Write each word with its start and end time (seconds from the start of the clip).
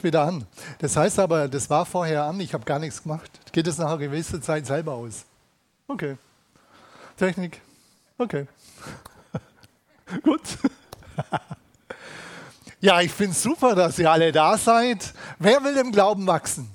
Wieder 0.00 0.22
an. 0.22 0.46
Das 0.78 0.96
heißt 0.96 1.18
aber, 1.18 1.48
das 1.48 1.68
war 1.68 1.84
vorher 1.84 2.24
an, 2.24 2.40
ich 2.40 2.54
habe 2.54 2.64
gar 2.64 2.78
nichts 2.78 3.02
gemacht. 3.02 3.30
Geht 3.52 3.66
es 3.66 3.78
nach 3.78 3.88
einer 3.88 3.98
gewissen 3.98 4.42
Zeit 4.42 4.66
selber 4.66 4.94
aus? 4.94 5.24
Okay. 5.86 6.16
Technik? 7.16 7.60
Okay. 8.16 8.46
Gut. 10.22 10.40
ja, 12.80 13.00
ich 13.00 13.12
finde 13.12 13.32
es 13.32 13.42
super, 13.42 13.74
dass 13.74 13.98
ihr 13.98 14.10
alle 14.10 14.32
da 14.32 14.56
seid. 14.56 15.12
Wer 15.38 15.62
will 15.62 15.76
im 15.76 15.92
Glauben 15.92 16.26
wachsen? 16.26 16.70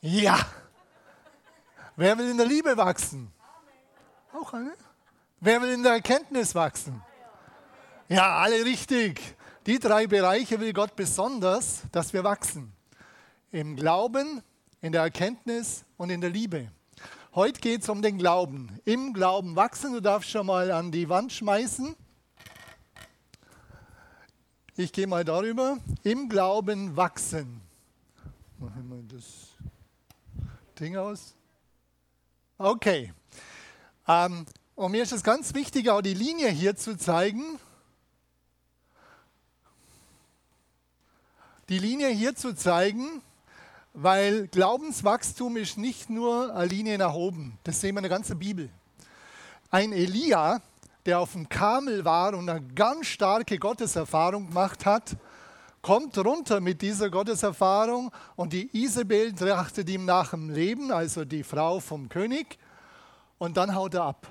Ja. 0.00 0.38
Wer 1.96 2.18
will 2.18 2.30
in 2.30 2.36
der 2.36 2.46
Liebe 2.46 2.76
wachsen? 2.76 3.32
Auch 4.32 4.52
alle? 4.52 4.72
Wer 5.40 5.62
will 5.62 5.70
in 5.70 5.82
der 5.82 5.92
Erkenntnis 5.92 6.54
wachsen? 6.54 7.02
Ja, 8.08 8.38
alle 8.38 8.64
richtig. 8.64 9.36
Die 9.64 9.78
drei 9.78 10.08
Bereiche 10.08 10.58
will 10.58 10.72
Gott 10.72 10.96
besonders, 10.96 11.82
dass 11.92 12.12
wir 12.12 12.24
wachsen. 12.24 12.72
Im 13.52 13.76
Glauben, 13.76 14.42
in 14.80 14.90
der 14.90 15.02
Erkenntnis 15.02 15.84
und 15.96 16.10
in 16.10 16.20
der 16.20 16.30
Liebe. 16.30 16.72
Heute 17.32 17.60
geht 17.60 17.82
es 17.82 17.88
um 17.88 18.02
den 18.02 18.18
Glauben. 18.18 18.80
Im 18.84 19.12
Glauben 19.12 19.54
wachsen. 19.54 19.92
Du 19.92 20.00
darfst 20.00 20.30
schon 20.30 20.46
mal 20.46 20.72
an 20.72 20.90
die 20.90 21.08
Wand 21.08 21.32
schmeißen. 21.32 21.94
Ich 24.76 24.92
gehe 24.92 25.06
mal 25.06 25.24
darüber. 25.24 25.78
Im 26.02 26.28
Glauben 26.28 26.96
wachsen. 26.96 27.60
Machen 28.58 28.88
wir 28.88 29.16
das 29.16 29.50
Ding 30.80 30.96
aus. 30.96 31.36
Okay. 32.58 33.12
Ähm, 34.08 34.44
und 34.74 34.90
mir 34.90 35.04
ist 35.04 35.12
es 35.12 35.22
ganz 35.22 35.54
wichtig, 35.54 35.88
auch 35.88 36.02
die 36.02 36.14
Linie 36.14 36.48
hier 36.48 36.74
zu 36.74 36.98
zeigen. 36.98 37.60
Die 41.72 41.78
Linie 41.78 42.08
hier 42.08 42.34
zu 42.36 42.54
zeigen, 42.54 43.22
weil 43.94 44.46
Glaubenswachstum 44.48 45.56
ist 45.56 45.78
nicht 45.78 46.10
nur 46.10 46.54
eine 46.54 46.66
Linie 46.66 46.98
nach 46.98 47.14
oben. 47.14 47.56
Das 47.64 47.80
sehen 47.80 47.94
wir 47.94 48.00
in 48.00 48.02
der 48.02 48.10
ganzen 48.10 48.38
Bibel. 48.38 48.68
Ein 49.70 49.94
Elia, 49.94 50.60
der 51.06 51.18
auf 51.18 51.32
dem 51.32 51.48
Kamel 51.48 52.04
war 52.04 52.34
und 52.34 52.46
eine 52.50 52.60
ganz 52.74 53.06
starke 53.06 53.58
Gotteserfahrung 53.58 54.48
gemacht 54.48 54.84
hat, 54.84 55.16
kommt 55.80 56.18
runter 56.18 56.60
mit 56.60 56.82
dieser 56.82 57.08
Gotteserfahrung 57.08 58.12
und 58.36 58.52
die 58.52 58.68
Isabel 58.76 59.32
trachtet 59.32 59.88
ihm 59.88 60.04
nach 60.04 60.32
dem 60.32 60.50
Leben, 60.50 60.92
also 60.92 61.24
die 61.24 61.42
Frau 61.42 61.80
vom 61.80 62.10
König, 62.10 62.58
und 63.38 63.56
dann 63.56 63.74
haut 63.74 63.94
er 63.94 64.02
ab. 64.02 64.28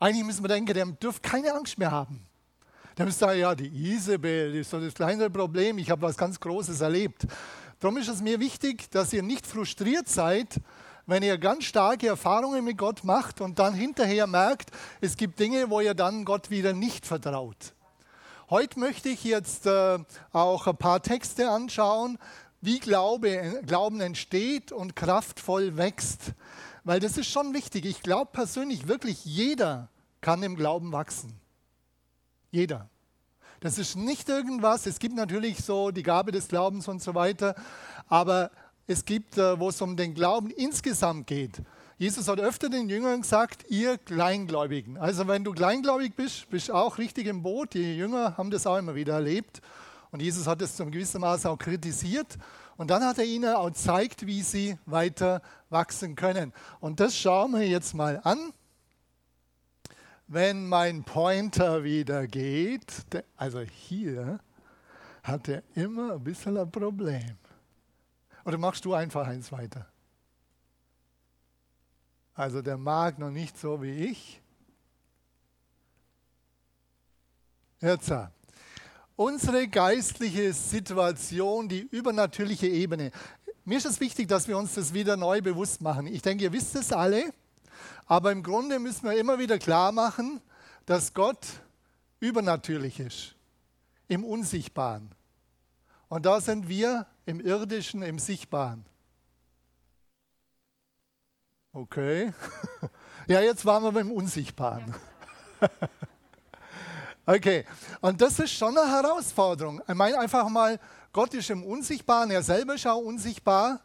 Eigentlich 0.00 0.24
müssen 0.24 0.42
wir 0.42 0.48
denken, 0.48 0.72
der 0.72 0.86
dürfte 0.86 1.28
keine 1.28 1.52
Angst 1.52 1.76
mehr 1.76 1.90
haben. 1.90 2.27
Dann 2.98 3.06
ihr 3.06 3.12
sagen, 3.12 3.38
ja, 3.38 3.54
die 3.54 3.68
Isabel 3.92 4.56
ist 4.56 4.70
so 4.70 4.80
das 4.80 4.92
kleinere 4.92 5.30
Problem, 5.30 5.78
ich 5.78 5.88
habe 5.88 6.02
was 6.02 6.16
ganz 6.16 6.40
Großes 6.40 6.80
erlebt. 6.80 7.28
Darum 7.78 7.96
ist 7.96 8.08
es 8.08 8.20
mir 8.20 8.40
wichtig, 8.40 8.90
dass 8.90 9.12
ihr 9.12 9.22
nicht 9.22 9.46
frustriert 9.46 10.08
seid, 10.08 10.60
wenn 11.06 11.22
ihr 11.22 11.38
ganz 11.38 11.62
starke 11.62 12.08
Erfahrungen 12.08 12.64
mit 12.64 12.76
Gott 12.76 13.04
macht 13.04 13.40
und 13.40 13.60
dann 13.60 13.72
hinterher 13.72 14.26
merkt, 14.26 14.72
es 15.00 15.16
gibt 15.16 15.38
Dinge, 15.38 15.70
wo 15.70 15.78
ihr 15.78 15.94
dann 15.94 16.24
Gott 16.24 16.50
wieder 16.50 16.72
nicht 16.72 17.06
vertraut. 17.06 17.72
Heute 18.50 18.80
möchte 18.80 19.10
ich 19.10 19.22
jetzt 19.22 19.66
äh, 19.66 20.00
auch 20.32 20.66
ein 20.66 20.76
paar 20.76 21.00
Texte 21.00 21.48
anschauen, 21.48 22.18
wie 22.60 22.80
Glaube, 22.80 23.62
Glauben 23.64 24.00
entsteht 24.00 24.72
und 24.72 24.96
kraftvoll 24.96 25.76
wächst. 25.76 26.32
Weil 26.82 26.98
das 26.98 27.16
ist 27.16 27.28
schon 27.28 27.54
wichtig. 27.54 27.84
Ich 27.84 28.02
glaube 28.02 28.32
persönlich 28.32 28.88
wirklich, 28.88 29.24
jeder 29.24 29.88
kann 30.20 30.42
im 30.42 30.56
Glauben 30.56 30.90
wachsen. 30.90 31.38
Jeder. 32.50 32.88
Das 33.60 33.78
ist 33.78 33.96
nicht 33.96 34.28
irgendwas, 34.28 34.86
es 34.86 34.98
gibt 34.98 35.16
natürlich 35.16 35.58
so 35.64 35.90
die 35.90 36.02
Gabe 36.02 36.30
des 36.30 36.48
Glaubens 36.48 36.86
und 36.86 37.02
so 37.02 37.14
weiter, 37.14 37.54
aber 38.08 38.50
es 38.86 39.04
gibt, 39.04 39.36
äh, 39.36 39.58
wo 39.58 39.68
es 39.68 39.82
um 39.82 39.96
den 39.96 40.14
Glauben 40.14 40.50
insgesamt 40.50 41.26
geht. 41.26 41.60
Jesus 41.98 42.28
hat 42.28 42.38
öfter 42.38 42.68
den 42.68 42.88
Jüngern 42.88 43.22
gesagt, 43.22 43.66
ihr 43.68 43.98
Kleingläubigen. 43.98 44.96
Also 44.98 45.26
wenn 45.26 45.42
du 45.42 45.52
kleingläubig 45.52 46.14
bist, 46.14 46.48
bist 46.48 46.70
auch 46.70 46.96
richtig 46.96 47.26
im 47.26 47.42
Boot. 47.42 47.74
Die 47.74 47.96
Jünger 47.96 48.36
haben 48.38 48.52
das 48.52 48.68
auch 48.68 48.76
immer 48.76 48.94
wieder 48.94 49.14
erlebt. 49.14 49.60
Und 50.12 50.22
Jesus 50.22 50.46
hat 50.46 50.62
es 50.62 50.76
zum 50.76 50.92
gewissen 50.92 51.20
Maß 51.20 51.46
auch 51.46 51.58
kritisiert. 51.58 52.38
Und 52.76 52.92
dann 52.92 53.04
hat 53.04 53.18
er 53.18 53.24
ihnen 53.24 53.52
auch 53.52 53.66
gezeigt, 53.66 54.26
wie 54.26 54.42
sie 54.42 54.78
weiter 54.86 55.42
wachsen 55.70 56.14
können. 56.14 56.52
Und 56.78 57.00
das 57.00 57.18
schauen 57.18 57.50
wir 57.50 57.66
jetzt 57.66 57.94
mal 57.94 58.20
an 58.22 58.52
wenn 60.28 60.68
mein 60.68 61.04
Pointer 61.04 61.82
wieder 61.82 62.26
geht, 62.26 63.06
also 63.36 63.60
hier, 63.60 64.38
hat 65.22 65.48
er 65.48 65.62
immer 65.74 66.14
ein 66.14 66.24
bisschen 66.24 66.56
ein 66.56 66.70
Problem. 66.70 67.36
Oder 68.44 68.58
machst 68.58 68.84
du 68.84 68.94
einfach 68.94 69.26
eins 69.26 69.50
weiter? 69.50 69.86
Also 72.34 72.62
der 72.62 72.76
mag 72.76 73.18
noch 73.18 73.30
nicht 73.30 73.58
so 73.58 73.82
wie 73.82 73.90
ich. 73.90 74.40
Jetzt, 77.80 78.12
unsere 79.16 79.66
geistliche 79.68 80.52
Situation, 80.52 81.68
die 81.68 81.80
übernatürliche 81.80 82.68
Ebene. 82.68 83.10
Mir 83.64 83.78
ist 83.78 83.86
es 83.86 84.00
wichtig, 84.00 84.28
dass 84.28 84.46
wir 84.48 84.56
uns 84.56 84.74
das 84.74 84.94
wieder 84.94 85.16
neu 85.16 85.42
bewusst 85.42 85.80
machen. 85.80 86.06
Ich 86.06 86.22
denke, 86.22 86.44
ihr 86.44 86.52
wisst 86.52 86.74
es 86.76 86.92
alle. 86.92 87.32
Aber 88.06 88.32
im 88.32 88.42
Grunde 88.42 88.78
müssen 88.78 89.04
wir 89.04 89.18
immer 89.18 89.38
wieder 89.38 89.58
klar 89.58 89.92
machen, 89.92 90.40
dass 90.86 91.14
Gott 91.14 91.46
übernatürlich 92.20 93.00
ist, 93.00 93.34
im 94.08 94.24
Unsichtbaren. 94.24 95.10
Und 96.08 96.24
da 96.24 96.40
sind 96.40 96.68
wir 96.68 97.06
im 97.26 97.40
Irdischen, 97.40 98.02
im 98.02 98.18
Sichtbaren. 98.18 98.84
Okay. 101.72 102.32
Ja, 103.28 103.42
jetzt 103.42 103.66
waren 103.66 103.82
wir 103.82 103.92
beim 103.92 104.10
Unsichtbaren. 104.10 104.94
Okay, 107.30 107.66
und 108.00 108.22
das 108.22 108.38
ist 108.38 108.52
schon 108.52 108.78
eine 108.78 108.90
Herausforderung. 108.90 109.82
Ich 109.86 109.94
meine 109.94 110.18
einfach 110.18 110.48
mal, 110.48 110.80
Gott 111.12 111.34
ist 111.34 111.50
im 111.50 111.62
Unsichtbaren, 111.62 112.30
er 112.30 112.42
selber 112.42 112.74
ist 112.76 112.86
auch 112.86 113.02
unsichtbar. 113.02 113.80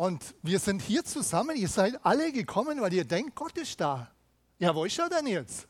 Und 0.00 0.34
wir 0.40 0.58
sind 0.58 0.80
hier 0.80 1.04
zusammen, 1.04 1.58
ihr 1.58 1.68
seid 1.68 2.02
alle 2.06 2.32
gekommen, 2.32 2.80
weil 2.80 2.90
ihr 2.94 3.04
denkt, 3.04 3.34
Gott 3.34 3.58
ist 3.58 3.78
da. 3.78 4.10
Ja, 4.58 4.74
wo 4.74 4.86
ist 4.86 4.98
er 4.98 5.10
denn 5.10 5.26
jetzt? 5.26 5.68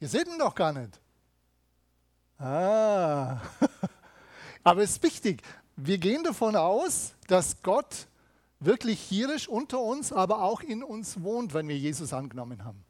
Ihr 0.00 0.08
seht 0.08 0.26
ihn 0.26 0.36
doch 0.36 0.52
gar 0.52 0.72
nicht. 0.72 1.00
Ah, 2.40 3.40
aber 4.64 4.82
es 4.82 4.90
ist 4.90 5.02
wichtig, 5.04 5.42
wir 5.76 5.98
gehen 5.98 6.24
davon 6.24 6.56
aus, 6.56 7.12
dass 7.28 7.62
Gott 7.62 8.08
wirklich 8.58 8.98
hier 8.98 9.32
ist 9.32 9.46
unter 9.46 9.78
uns, 9.78 10.12
aber 10.12 10.42
auch 10.42 10.60
in 10.62 10.82
uns 10.82 11.22
wohnt, 11.22 11.54
wenn 11.54 11.68
wir 11.68 11.78
Jesus 11.78 12.12
angenommen 12.12 12.64
haben. 12.64 12.84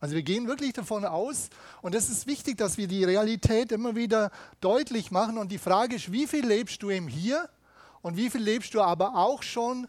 Also 0.00 0.14
wir 0.14 0.22
gehen 0.22 0.48
wirklich 0.48 0.74
davon 0.74 1.06
aus, 1.06 1.48
und 1.80 1.94
es 1.94 2.10
ist 2.10 2.26
wichtig, 2.26 2.58
dass 2.58 2.76
wir 2.76 2.88
die 2.88 3.04
Realität 3.04 3.72
immer 3.72 3.96
wieder 3.96 4.32
deutlich 4.60 5.10
machen. 5.10 5.38
Und 5.38 5.50
die 5.50 5.56
Frage 5.56 5.96
ist, 5.96 6.12
wie 6.12 6.26
viel 6.26 6.44
lebst 6.44 6.82
du 6.82 6.90
im 6.90 7.08
Hier 7.08 7.48
und 8.02 8.16
wie 8.16 8.28
viel 8.28 8.42
lebst 8.42 8.74
du 8.74 8.82
aber 8.82 9.16
auch 9.16 9.42
schon 9.42 9.88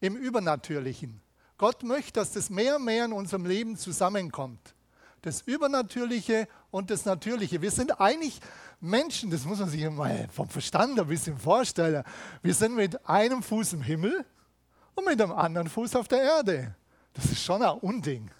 im 0.00 0.16
Übernatürlichen? 0.16 1.20
Gott 1.58 1.82
möchte, 1.82 2.14
dass 2.14 2.32
das 2.32 2.50
mehr 2.50 2.76
und 2.76 2.84
mehr 2.84 3.04
in 3.04 3.12
unserem 3.12 3.46
Leben 3.46 3.76
zusammenkommt. 3.76 4.74
Das 5.22 5.42
Übernatürliche 5.42 6.48
und 6.70 6.90
das 6.90 7.04
Natürliche. 7.04 7.62
Wir 7.62 7.70
sind 7.70 8.00
eigentlich 8.00 8.40
Menschen, 8.80 9.30
das 9.30 9.44
muss 9.44 9.58
man 9.58 9.68
sich 9.68 9.88
mal 9.88 10.28
vom 10.30 10.48
Verstand 10.48 10.98
ein 11.00 11.06
bisschen 11.06 11.38
vorstellen. 11.38 12.04
Wir 12.42 12.54
sind 12.54 12.74
mit 12.74 13.08
einem 13.08 13.42
Fuß 13.42 13.74
im 13.74 13.82
Himmel 13.82 14.24
und 14.94 15.06
mit 15.06 15.18
dem 15.18 15.32
anderen 15.32 15.68
Fuß 15.68 15.96
auf 15.96 16.08
der 16.08 16.22
Erde. 16.22 16.74
Das 17.14 17.24
ist 17.26 17.42
schon 17.42 17.62
ein 17.62 17.78
Unding. 17.78 18.30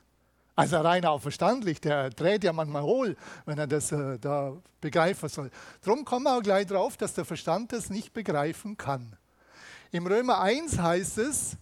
Also 0.57 0.77
rein 0.77 1.05
auch 1.05 1.21
verstandlich, 1.21 1.81
der 1.81 2.11
dreht 2.11 2.45
ja 2.45 2.53
manchmal 2.53 2.83
hohl, 2.83 3.17
wenn 3.45 3.59
er 3.59 3.67
das 3.67 3.91
äh, 3.91 4.19
da 4.21 4.53
begreifen 4.81 5.29
soll. 5.29 5.51
Darum 5.83 6.05
kommen 6.05 6.27
wir 6.27 6.37
auch 6.37 6.43
gleich 6.43 6.67
drauf, 6.67 6.97
dass 6.97 7.15
der 7.15 7.25
Verstand 7.25 7.73
das 7.73 7.91
nicht 7.91 8.13
begreifen 8.13 8.77
kann. 8.77 9.17
Im 9.91 10.07
Römer 10.07 10.41
1 10.41 10.79
heißt 10.79 11.19
es, 11.19 11.57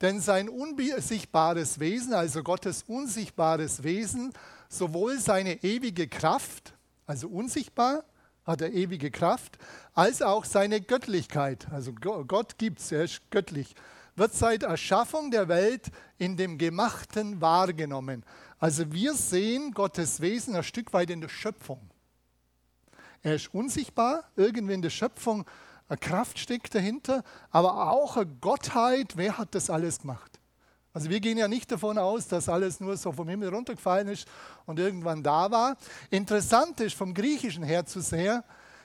denn 0.00 0.20
sein 0.20 0.48
unsichtbares 0.48 1.78
Wesen, 1.78 2.14
also 2.14 2.42
Gottes 2.42 2.82
unsichtbares 2.88 3.84
Wesen, 3.84 4.32
sowohl 4.68 5.20
seine 5.20 5.62
ewige 5.62 6.08
Kraft, 6.08 6.74
also 7.06 7.28
unsichtbar, 7.28 8.04
hat 8.44 8.60
er 8.60 8.72
ewige 8.72 9.12
Kraft, 9.12 9.58
als 9.94 10.20
auch 10.20 10.44
seine 10.44 10.80
Göttlichkeit, 10.80 11.68
also 11.70 11.92
Gott 11.92 12.58
gibt 12.58 12.80
es, 12.80 12.90
er 12.90 13.04
ist 13.04 13.30
göttlich, 13.30 13.76
wird 14.16 14.34
seit 14.34 14.62
Erschaffung 14.62 15.30
der 15.30 15.48
Welt 15.48 15.90
in 16.18 16.36
dem 16.36 16.58
Gemachten 16.58 17.40
wahrgenommen. 17.40 18.24
Also 18.58 18.92
wir 18.92 19.14
sehen 19.14 19.72
Gottes 19.72 20.20
Wesen 20.20 20.54
ein 20.54 20.62
Stück 20.62 20.92
weit 20.92 21.10
in 21.10 21.20
der 21.20 21.28
Schöpfung. 21.28 21.90
Er 23.22 23.36
ist 23.36 23.54
unsichtbar, 23.54 24.24
irgendwie 24.36 24.74
in 24.74 24.82
der 24.82 24.90
Schöpfung, 24.90 25.44
eine 25.88 25.98
Kraft 25.98 26.38
steckt 26.38 26.74
dahinter, 26.74 27.22
aber 27.50 27.90
auch 27.90 28.16
eine 28.16 28.26
Gottheit. 28.26 29.16
Wer 29.16 29.38
hat 29.38 29.54
das 29.54 29.68
alles 29.68 30.00
gemacht? 30.00 30.40
Also 30.94 31.08
wir 31.08 31.20
gehen 31.20 31.38
ja 31.38 31.48
nicht 31.48 31.72
davon 31.72 31.98
aus, 31.98 32.28
dass 32.28 32.48
alles 32.48 32.80
nur 32.80 32.96
so 32.96 33.12
vom 33.12 33.28
Himmel 33.28 33.48
runtergefallen 33.48 34.08
ist 34.08 34.28
und 34.66 34.78
irgendwann 34.78 35.22
da 35.22 35.50
war. 35.50 35.76
Interessant 36.10 36.80
ist 36.80 36.94
vom 36.94 37.14
Griechischen 37.14 37.62
her 37.62 37.86
zu 37.86 38.00
sehen, 38.00 38.42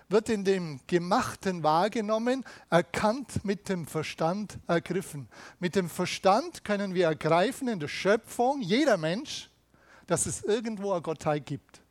wird 0.09 0.29
in 0.29 0.45
dem 0.45 0.79
Gemachten 0.87 1.63
wahrgenommen, 1.63 2.45
erkannt 2.69 3.43
mit 3.43 3.67
dem 3.69 3.85
Verstand 3.85 4.57
ergriffen. 4.67 5.27
Mit 5.59 5.75
dem 5.75 5.89
Verstand 5.89 6.63
können 6.63 6.93
wir 6.93 7.07
ergreifen 7.07 7.67
in 7.67 7.79
der 7.79 7.87
Schöpfung, 7.87 8.61
jeder 8.61 8.97
Mensch, 8.97 9.49
dass 10.07 10.25
es 10.25 10.43
irgendwo 10.43 10.93
eine 10.93 11.01
Gottheit 11.01 11.45
gibt. 11.45 11.81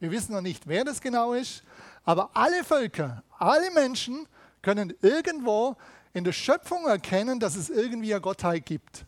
Wir 0.00 0.10
wissen 0.10 0.32
noch 0.32 0.40
nicht, 0.40 0.66
wer 0.66 0.84
das 0.84 1.00
genau 1.00 1.34
ist, 1.34 1.62
aber 2.04 2.30
alle 2.34 2.64
Völker, 2.64 3.22
alle 3.38 3.70
Menschen 3.72 4.26
können 4.62 4.94
irgendwo 5.02 5.76
in 6.12 6.24
der 6.24 6.32
Schöpfung 6.32 6.86
erkennen, 6.86 7.40
dass 7.40 7.56
es 7.56 7.68
irgendwie 7.68 8.12
eine 8.14 8.22
Gottheit 8.22 8.64
gibt. 8.64 9.04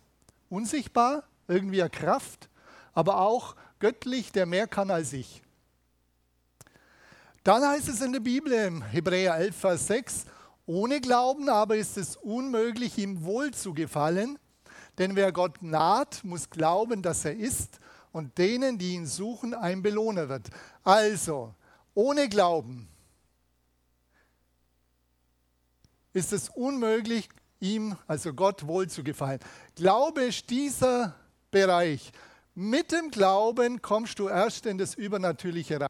Unsichtbar, 0.50 1.25
irgendwie 1.47 1.81
eine 1.81 1.91
Kraft, 1.91 2.49
aber 2.93 3.20
auch 3.20 3.56
göttlich, 3.79 4.32
der 4.32 4.44
mehr 4.44 4.67
kann 4.67 4.91
als 4.91 5.12
ich. 5.12 5.43
Dann 7.44 7.67
heißt 7.67 7.88
es 7.88 8.00
in 8.00 8.12
der 8.12 8.20
Bibel, 8.20 8.52
im 8.52 8.82
Hebräer 8.82 9.37
11, 9.37 9.56
Vers 9.56 9.87
6, 9.87 10.25
ohne 10.67 11.00
Glauben 11.00 11.49
aber 11.49 11.76
ist 11.76 11.96
es 11.96 12.17
unmöglich, 12.17 12.99
ihm 12.99 13.25
wohl 13.25 13.52
zu 13.52 13.73
gefallen, 13.73 14.38
denn 14.99 15.17
wer 15.17 15.32
Gott 15.32 15.62
naht, 15.62 16.25
muss 16.25 16.50
glauben, 16.50 17.02
dass 17.02 17.25
er 17.25 17.37
ist 17.37 17.79
und 18.12 18.37
denen, 18.37 18.79
die 18.79 18.94
ihn 18.94 19.06
suchen, 19.06 19.55
ein 19.55 19.81
Belohner 19.81 20.29
wird. 20.29 20.49
Also, 20.82 21.55
ohne 21.94 22.29
Glauben 22.29 22.88
ist 26.12 26.32
es 26.32 26.49
unmöglich, 26.49 27.29
ihm, 27.61 27.96
also 28.06 28.34
Gott, 28.34 28.67
wohl 28.67 28.88
zu 28.88 29.05
gefallen. 29.05 29.41
Glaube 29.76 30.25
ist 30.25 30.50
dieser 30.50 31.14
Bereich. 31.50 32.12
Mit 32.55 32.93
dem 32.93 33.11
Glauben 33.11 33.81
kommst 33.81 34.19
du 34.19 34.29
erst 34.29 34.67
in 34.67 34.79
das 34.79 34.94
Übernatürliche 34.94 35.81
rein. 35.81 35.88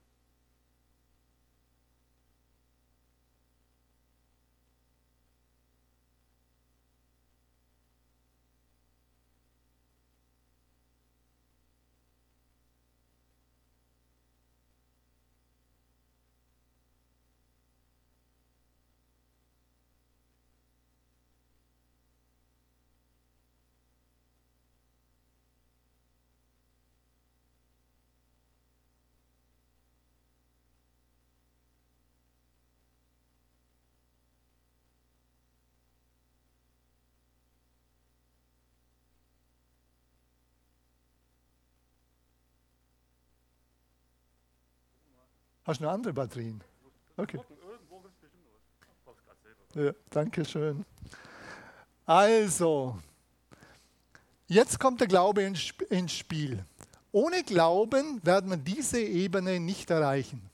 Hast 45.68 45.80
du 45.80 45.84
noch 45.84 45.92
andere 45.92 46.14
Batterien? 46.14 46.64
Okay. 47.18 47.38
Ja, 49.74 49.92
danke 50.08 50.42
schön. 50.42 50.82
Also, 52.06 52.98
jetzt 54.46 54.80
kommt 54.80 55.02
der 55.02 55.08
Glaube 55.08 55.42
ins 55.42 56.12
Spiel. 56.12 56.64
Ohne 57.12 57.42
Glauben 57.44 58.24
werden 58.24 58.48
wir 58.48 58.56
diese 58.56 58.98
Ebene 58.98 59.60
nicht 59.60 59.90
erreichen. 59.90 60.48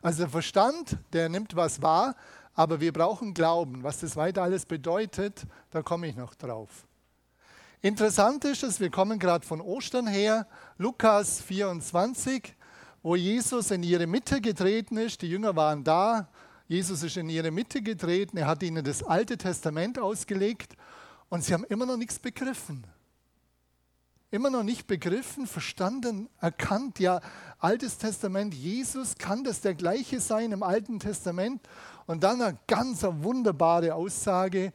Also 0.00 0.20
der 0.22 0.30
Verstand, 0.30 0.96
der 1.12 1.28
nimmt 1.28 1.56
was 1.56 1.82
wahr, 1.82 2.14
aber 2.54 2.80
wir 2.80 2.92
brauchen 2.92 3.34
Glauben. 3.34 3.82
Was 3.82 3.98
das 3.98 4.14
weiter 4.14 4.44
alles 4.44 4.64
bedeutet, 4.64 5.44
da 5.72 5.82
komme 5.82 6.06
ich 6.06 6.14
noch 6.14 6.36
drauf. 6.36 6.86
Interessant 7.82 8.44
ist 8.44 8.62
es, 8.62 8.78
wir 8.78 8.90
kommen 8.90 9.18
gerade 9.18 9.44
von 9.44 9.60
Ostern 9.60 10.06
her, 10.06 10.46
Lukas 10.78 11.40
24, 11.42 12.54
wo 13.02 13.16
Jesus 13.16 13.70
in 13.70 13.82
ihre 13.82 14.06
Mitte 14.06 14.40
getreten 14.40 14.96
ist. 14.96 15.22
Die 15.22 15.28
Jünger 15.28 15.56
waren 15.56 15.84
da. 15.84 16.28
Jesus 16.68 17.02
ist 17.02 17.16
in 17.16 17.28
ihre 17.28 17.50
Mitte 17.50 17.82
getreten. 17.82 18.36
Er 18.36 18.46
hat 18.46 18.62
ihnen 18.62 18.84
das 18.84 19.02
Alte 19.02 19.36
Testament 19.36 19.98
ausgelegt 19.98 20.76
und 21.28 21.44
sie 21.44 21.54
haben 21.54 21.64
immer 21.64 21.86
noch 21.86 21.96
nichts 21.96 22.18
begriffen. 22.18 22.86
Immer 24.32 24.50
noch 24.50 24.62
nicht 24.62 24.86
begriffen, 24.86 25.48
verstanden, 25.48 26.28
erkannt. 26.40 27.00
Ja, 27.00 27.20
Altes 27.58 27.98
Testament, 27.98 28.54
Jesus 28.54 29.18
kann 29.18 29.42
das 29.42 29.60
der 29.60 29.74
gleiche 29.74 30.20
sein 30.20 30.52
im 30.52 30.62
Alten 30.62 31.00
Testament. 31.00 31.60
Und 32.06 32.22
dann 32.22 32.40
eine 32.40 32.56
ganz 32.68 33.02
wunderbare 33.02 33.94
Aussage, 33.94 34.72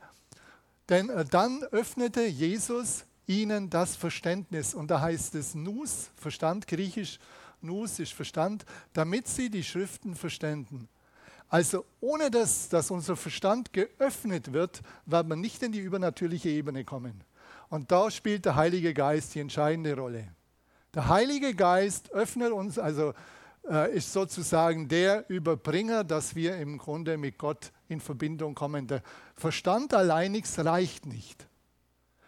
denn 0.89 1.09
äh, 1.09 1.23
dann 1.23 1.63
öffnete 1.63 2.25
Jesus 2.25 3.05
ihnen 3.27 3.69
das 3.69 3.95
Verständnis. 3.95 4.73
Und 4.73 4.91
da 4.91 4.99
heißt 4.99 5.35
es 5.35 5.55
Nus, 5.55 6.09
Verstand 6.17 6.67
griechisch, 6.67 7.19
Nus 7.65 7.99
ist 7.99 8.13
Verstand, 8.13 8.65
damit 8.93 9.27
sie 9.27 9.49
die 9.49 9.63
Schriften 9.63 10.15
verständen. 10.15 10.87
Also 11.49 11.85
ohne 12.01 12.31
dass, 12.31 12.69
dass 12.69 12.91
unser 12.91 13.15
Verstand 13.15 13.71
geöffnet 13.71 14.51
wird, 14.53 14.81
wird 15.05 15.27
man 15.27 15.41
nicht 15.41 15.61
in 15.63 15.71
die 15.71 15.79
übernatürliche 15.79 16.49
Ebene 16.49 16.83
kommen. 16.83 17.23
Und 17.69 17.91
da 17.91 18.09
spielt 18.09 18.45
der 18.45 18.55
Heilige 18.55 18.93
Geist 18.93 19.35
die 19.35 19.39
entscheidende 19.39 19.95
Rolle. 19.95 20.27
Der 20.93 21.07
Heilige 21.09 21.53
Geist 21.53 22.11
öffnet 22.11 22.51
uns, 22.51 22.79
also 22.79 23.13
äh, 23.69 23.95
ist 23.95 24.13
sozusagen 24.13 24.87
der 24.87 25.29
Überbringer, 25.29 26.03
dass 26.03 26.35
wir 26.35 26.57
im 26.57 26.77
Grunde 26.77 27.17
mit 27.17 27.37
Gott 27.37 27.71
in 27.89 27.99
Verbindung 27.99 28.55
kommen. 28.55 28.87
Der 28.87 29.01
Verstand 29.35 29.93
alleinig 29.93 30.45
reicht 30.57 31.05
nicht. 31.05 31.47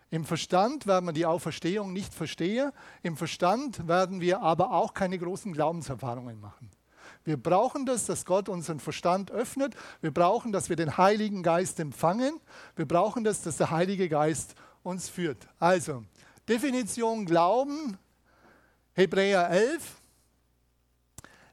Im 0.10 0.24
Verstand 0.24 0.88
werden 0.88 1.06
wir 1.06 1.14
die 1.14 1.26
Auferstehung 1.26 1.92
nicht 1.92 2.14
verstehen. 2.14 2.72
Im 3.04 3.18
Verstand 3.18 3.88
werden 3.88 4.22
wir 4.22 4.42
aber 4.42 4.72
auch 4.72 4.94
keine 4.94 5.18
großen 5.18 5.52
Glaubenserfahrungen 5.52 6.40
machen. 6.40 6.70
Wir 7.26 7.36
brauchen 7.36 7.86
das, 7.86 8.06
dass 8.06 8.24
Gott 8.24 8.48
unseren 8.48 8.80
Verstand 8.80 9.32
öffnet. 9.32 9.76
Wir 10.00 10.12
brauchen, 10.12 10.54
dass 10.54 10.70
wir 10.70 10.78
den 10.78 10.98
Heiligen 10.98 11.44
Geist 11.44 11.78
empfangen. 11.80 12.40
Wir 12.78 12.88
brauchen 12.88 13.26
das, 13.26 13.42
dass 13.42 13.58
der 13.58 13.70
Heilige 13.70 14.08
Geist 14.08 14.56
uns 14.82 15.10
führt. 15.10 15.46
Also, 15.60 16.06
Definition 16.48 17.26
Glauben, 17.26 17.98
Hebräer 18.94 19.50
11. 19.50 20.02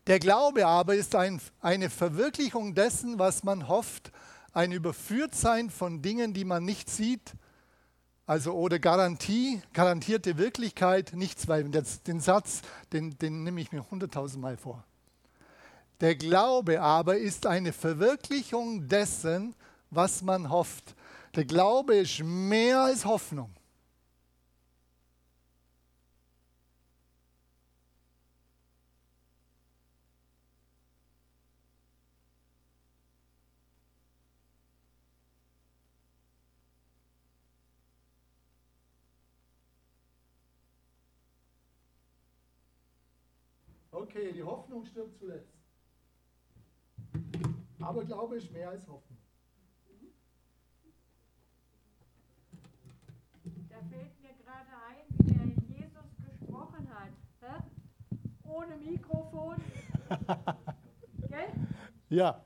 Der 0.07 0.21
Glaube 0.21 0.65
aber 0.67 0.95
ist 0.95 1.17
ein, 1.17 1.41
eine 1.61 1.91
Verwirklichung 1.91 2.77
dessen, 2.77 3.19
was 3.19 3.43
man 3.43 3.67
hofft, 3.67 4.13
ein 4.53 4.71
Überführtsein 4.71 5.71
von 5.71 6.03
Dingen, 6.03 6.35
die 6.35 6.45
man 6.45 6.65
nicht 6.65 6.89
sieht, 6.89 7.35
also 8.27 8.53
oder 8.53 8.79
Garantie, 8.79 9.61
garantierte 9.73 10.39
Wirklichkeit, 10.39 11.13
nichts, 11.15 11.47
weil 11.49 11.65
den 11.65 12.21
Satz, 12.21 12.63
den, 12.93 13.19
den 13.19 13.45
nehme 13.45 13.61
ich 13.61 13.73
mir 13.73 13.85
hunderttausend 13.91 14.41
Mal 14.43 14.57
vor. 14.57 14.85
Der 16.01 16.17
Glaube 16.17 16.81
aber 16.81 17.19
ist 17.19 17.47
eine 17.47 17.73
Verwirklichung 17.73 18.89
dessen, 18.89 19.55
was 19.91 20.23
man 20.23 20.51
hofft. 20.51 20.95
Der 21.35 21.45
Glaube 21.45 21.97
ist 21.97 22.21
mehr 22.21 22.81
als 22.81 23.05
Hoffnung. 23.05 23.51
Okay, 44.15 44.33
die 44.33 44.45
Hoffnung 44.45 44.85
stirbt 44.85 45.19
zuletzt. 45.19 45.53
Aber 47.81 48.05
Glaube 48.05 48.37
ist 48.37 48.53
mehr 48.53 48.71
als 48.71 48.87
Hoffnung. 48.87 49.19
Da 53.69 53.77
fällt 53.91 54.21
mir 54.23 54.35
gerade 54.45 54.71
ein, 54.89 55.05
wie 55.19 55.35
der 55.35 55.77
Jesus 55.77 56.17
gesprochen 56.31 56.89
hat. 56.95 57.11
Hä? 57.41 57.63
Ohne 58.45 58.77
Mikrofon. 58.77 59.57
Gell? 61.29 61.53
Ja, 62.09 62.45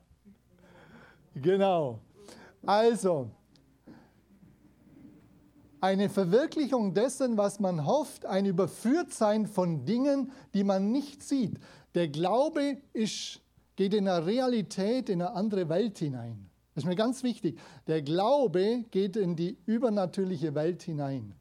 genau. 1.35 1.99
Also, 2.65 3.29
eine 5.81 6.09
Verwirklichung 6.09 6.93
dessen, 6.93 7.37
was 7.37 7.59
man 7.59 7.85
hofft, 7.85 8.25
ein 8.25 8.45
Überführtsein 8.45 9.47
von 9.47 9.85
Dingen, 9.85 10.31
die 10.53 10.63
man 10.63 10.91
nicht 10.91 11.23
sieht. 11.23 11.59
Der 11.95 12.07
Glaube 12.07 12.77
ist, 12.93 13.41
geht 13.75 13.93
in 13.93 14.07
eine 14.07 14.25
Realität, 14.25 15.09
in 15.09 15.21
eine 15.21 15.31
andere 15.33 15.69
Welt 15.69 15.97
hinein. 15.97 16.49
Das 16.75 16.83
ist 16.83 16.87
mir 16.87 16.95
ganz 16.95 17.23
wichtig. 17.23 17.59
Der 17.87 18.01
Glaube 18.01 18.85
geht 18.91 19.15
in 19.15 19.35
die 19.35 19.57
übernatürliche 19.65 20.55
Welt 20.55 20.83
hinein. 20.83 21.33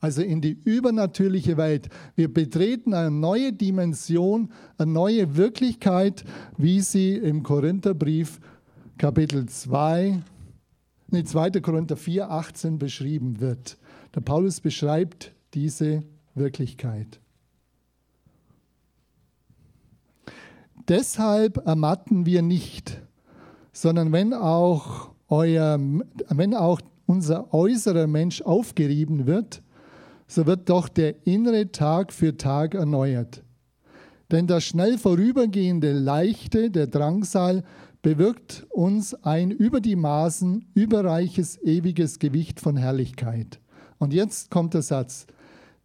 also 0.00 0.20
in 0.20 0.42
die 0.42 0.58
übernatürliche 0.64 1.56
Welt. 1.56 1.88
Wir 2.14 2.32
betreten 2.32 2.92
eine 2.92 3.10
neue 3.10 3.54
Dimension, 3.54 4.52
eine 4.76 4.92
neue 4.92 5.36
Wirklichkeit, 5.36 6.24
wie 6.58 6.80
sie 6.80 7.16
im 7.16 7.42
Korintherbrief 7.42 8.38
Kapitel 8.98 9.46
2, 9.46 10.22
nee, 11.14 11.24
2. 11.24 11.50
Korinther 11.60 11.96
4, 11.96 12.30
18 12.30 12.78
beschrieben 12.78 13.40
wird. 13.40 13.78
Der 14.14 14.20
Paulus 14.20 14.60
beschreibt 14.60 15.32
diese 15.54 16.02
Wirklichkeit. 16.34 17.20
Deshalb 20.88 21.66
ermatten 21.66 22.26
wir 22.26 22.42
nicht, 22.42 23.00
sondern 23.72 24.12
wenn 24.12 24.34
auch, 24.34 25.10
euer, 25.28 25.78
wenn 26.28 26.54
auch 26.54 26.80
unser 27.06 27.54
äußerer 27.54 28.06
Mensch 28.06 28.42
aufgerieben 28.42 29.26
wird, 29.26 29.62
so 30.26 30.46
wird 30.46 30.68
doch 30.68 30.88
der 30.88 31.26
innere 31.26 31.70
Tag 31.70 32.12
für 32.12 32.36
Tag 32.36 32.74
erneuert. 32.74 33.42
Denn 34.30 34.46
das 34.46 34.64
schnell 34.64 34.98
vorübergehende 34.98 35.92
Leichte, 35.92 36.70
der 36.70 36.86
Drangsal, 36.86 37.62
bewirkt 38.04 38.66
uns 38.68 39.14
ein 39.24 39.50
über 39.50 39.80
die 39.80 39.96
Maßen 39.96 40.66
überreiches, 40.74 41.56
ewiges 41.62 42.18
Gewicht 42.18 42.60
von 42.60 42.76
Herrlichkeit. 42.76 43.60
Und 43.98 44.12
jetzt 44.12 44.50
kommt 44.50 44.74
der 44.74 44.82
Satz, 44.82 45.26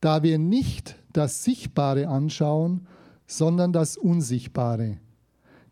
da 0.02 0.22
wir 0.22 0.38
nicht 0.38 0.98
das 1.14 1.46
Sichtbare 1.46 2.10
anschauen, 2.10 2.88
sondern 3.26 3.72
das 3.72 3.96
Unsichtbare. 3.96 4.98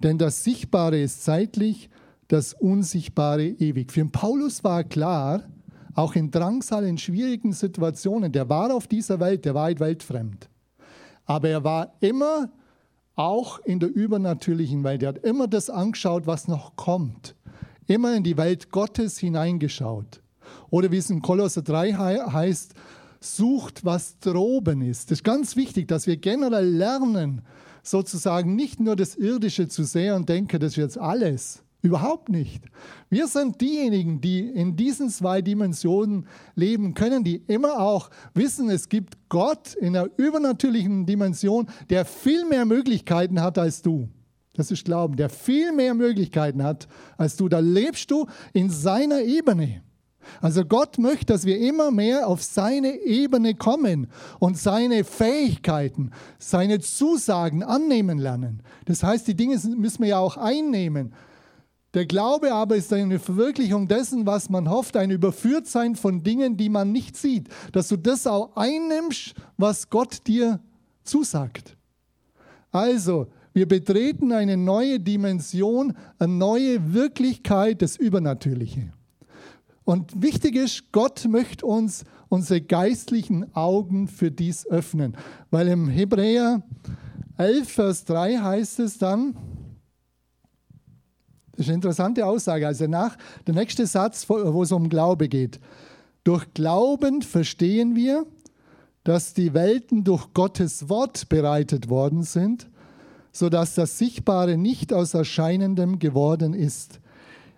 Denn 0.02 0.18
das 0.18 0.46
Sichtbare 0.46 1.02
ist 1.02 1.26
zeitlich, 1.26 1.90
das 2.30 2.54
Unsichtbare 2.54 3.48
ewig. 3.48 3.92
Für 3.92 4.06
Paulus 4.06 4.64
war 4.64 4.86
klar, 4.86 5.44
auch 5.96 6.16
in 6.16 6.32
Drangsal, 6.32 6.86
in 6.86 6.98
schwierigen 6.98 7.52
Situationen, 7.52 8.32
der 8.32 8.48
war 8.48 8.74
auf 8.74 8.88
dieser 8.88 9.20
Welt, 9.20 9.44
der 9.44 9.54
war 9.54 9.78
weltfremd. 9.78 10.48
Aber 11.26 11.50
er 11.50 11.66
war 11.66 11.94
immer 12.00 12.50
auch 13.18 13.60
in 13.60 13.80
der 13.80 13.94
übernatürlichen 13.94 14.84
Welt. 14.84 15.04
Er 15.04 15.10
hat 15.10 15.18
immer 15.18 15.48
das 15.48 15.70
angeschaut, 15.70 16.28
was 16.28 16.48
noch 16.48 16.76
kommt. 16.76 17.36
Immer 17.88 18.16
in 18.16 18.24
die 18.24 18.38
Welt 18.38 18.70
Gottes 18.72 19.18
hineingeschaut. 19.18 20.22
Oder 20.70 20.92
wie 20.92 20.98
es 20.98 21.10
in 21.10 21.22
Kolosser 21.22 21.64
3 21.64 21.94
heißt, 21.94 22.74
sucht, 23.20 23.84
was 23.84 24.20
droben 24.20 24.82
ist. 24.82 25.12
Das 25.12 25.20
ist 25.20 25.24
ganz 25.24 25.56
wichtig, 25.56 25.88
dass 25.88 26.06
wir 26.08 26.18
generell 26.18 26.70
lernen, 26.70 27.42
sozusagen 27.82 28.56
nicht 28.56 28.80
nur 28.80 28.96
das 28.96 29.16
Irdische 29.16 29.68
zu 29.68 29.84
sehen 29.84 30.14
und 30.14 30.30
denken, 30.30 30.60
das 30.60 30.74
ist 30.74 30.78
jetzt 30.78 30.98
alles. 30.98 31.64
Überhaupt 31.82 32.30
nicht. 32.30 32.64
Wir 33.10 33.28
sind 33.28 33.62
diejenigen, 33.62 34.20
die 34.20 34.40
in 34.40 34.76
diesen 34.76 35.10
zwei 35.10 35.42
Dimensionen 35.42 36.28
leben 36.56 36.96
können, 36.96 37.24
die 37.24 37.44
immer 37.48 37.80
auch 37.80 38.10
wissen, 38.34 38.70
es 38.70 38.90
gibt 38.90 39.30
Gott 39.30 39.76
in 39.76 39.96
einer 39.96 40.10
übernatürlichen 40.18 41.06
Dimension, 41.06 41.68
der 41.90 42.04
viel 42.06 42.46
mehr 42.46 42.66
Möglichkeiten 42.66 43.42
hat 43.42 43.58
als 43.58 43.84
du. 43.84 44.10
Das 44.56 44.72
ist 44.72 44.86
Glauben, 44.86 45.16
der 45.16 45.30
viel 45.30 45.72
mehr 45.72 45.94
Möglichkeiten 45.94 46.64
hat 46.64 46.88
als 47.16 47.38
du. 47.38 47.48
Da 47.48 47.60
lebst 47.60 48.10
du 48.10 48.26
in 48.54 48.72
seiner 48.72 49.22
Ebene. 49.22 49.84
Also 50.42 50.66
Gott 50.66 50.98
möchte, 50.98 51.28
dass 51.28 51.46
wir 51.46 51.60
immer 51.60 51.92
mehr 51.92 52.28
auf 52.28 52.44
seine 52.44 52.98
Ebene 53.02 53.54
kommen 53.56 54.08
und 54.40 54.58
seine 54.58 55.04
Fähigkeiten, 55.04 56.12
seine 56.40 56.80
Zusagen 56.80 57.64
annehmen 57.64 58.18
lernen. 58.18 58.62
Das 58.86 59.04
heißt, 59.04 59.28
die 59.28 59.36
Dinge 59.36 59.58
müssen 59.78 60.02
wir 60.02 60.10
ja 60.10 60.20
auch 60.20 60.38
einnehmen. 60.38 61.14
Der 61.98 62.06
Glaube 62.06 62.54
aber 62.54 62.76
ist 62.76 62.94
eine 62.94 63.18
Verwirklichung 63.18 63.88
dessen, 63.88 64.28
was 64.28 64.52
man 64.52 64.70
hofft, 64.70 64.96
ein 64.96 65.10
Überführtsein 65.10 65.96
von 65.96 66.22
Dingen, 66.22 66.56
die 66.56 66.70
man 66.70 66.92
nicht 66.92 67.18
sieht. 67.18 67.50
Dass 67.72 67.88
du 67.88 67.98
das 67.98 68.28
auch 68.28 68.56
einnimmst, 68.56 69.34
was 69.58 69.90
Gott 69.90 70.28
dir 70.28 70.60
zusagt. 71.04 71.76
Also, 72.70 73.26
wir 73.52 73.68
betreten 73.68 74.32
eine 74.32 74.58
neue 74.58 75.00
Dimension, 75.00 75.98
eine 76.20 76.34
neue 76.34 76.94
Wirklichkeit, 76.94 77.82
das 77.82 77.98
Übernatürliche. 77.98 78.94
Und 79.84 80.22
wichtig 80.22 80.56
ist, 80.56 80.92
Gott 80.92 81.26
möchte 81.28 81.66
uns 81.66 82.04
unsere 82.30 82.62
geistlichen 82.62 83.56
Augen 83.56 84.08
für 84.08 84.30
dies 84.30 84.68
öffnen. 84.68 85.18
Weil 85.50 85.68
im 85.70 85.90
Hebräer 85.90 86.62
11, 87.40 87.68
Vers 87.68 88.06
3 88.06 88.38
heißt 88.38 88.82
es 88.82 89.00
dann, 89.00 89.36
das 91.58 91.66
ist 91.66 91.70
eine 91.70 91.76
interessante 91.78 92.24
Aussage. 92.24 92.68
Also 92.68 92.86
nach 92.86 93.18
der 93.48 93.56
nächste 93.56 93.88
Satz, 93.88 94.30
wo 94.30 94.62
es 94.62 94.72
um 94.72 94.90
Glaube 94.90 95.28
geht. 95.28 95.60
Durch 96.24 96.54
Glauben 96.54 97.24
verstehen 97.24 97.96
wir, 97.96 98.28
dass 99.04 99.34
die 99.34 99.56
Welten 99.56 100.04
durch 100.04 100.34
Gottes 100.34 100.88
Wort 100.88 101.30
bereitet 101.30 101.90
worden 101.90 102.22
sind, 102.22 102.70
sodass 103.32 103.74
das 103.74 103.98
Sichtbare 103.98 104.56
nicht 104.56 104.94
aus 104.94 105.16
Erscheinendem 105.16 105.98
geworden 105.98 106.54
ist. 106.54 107.00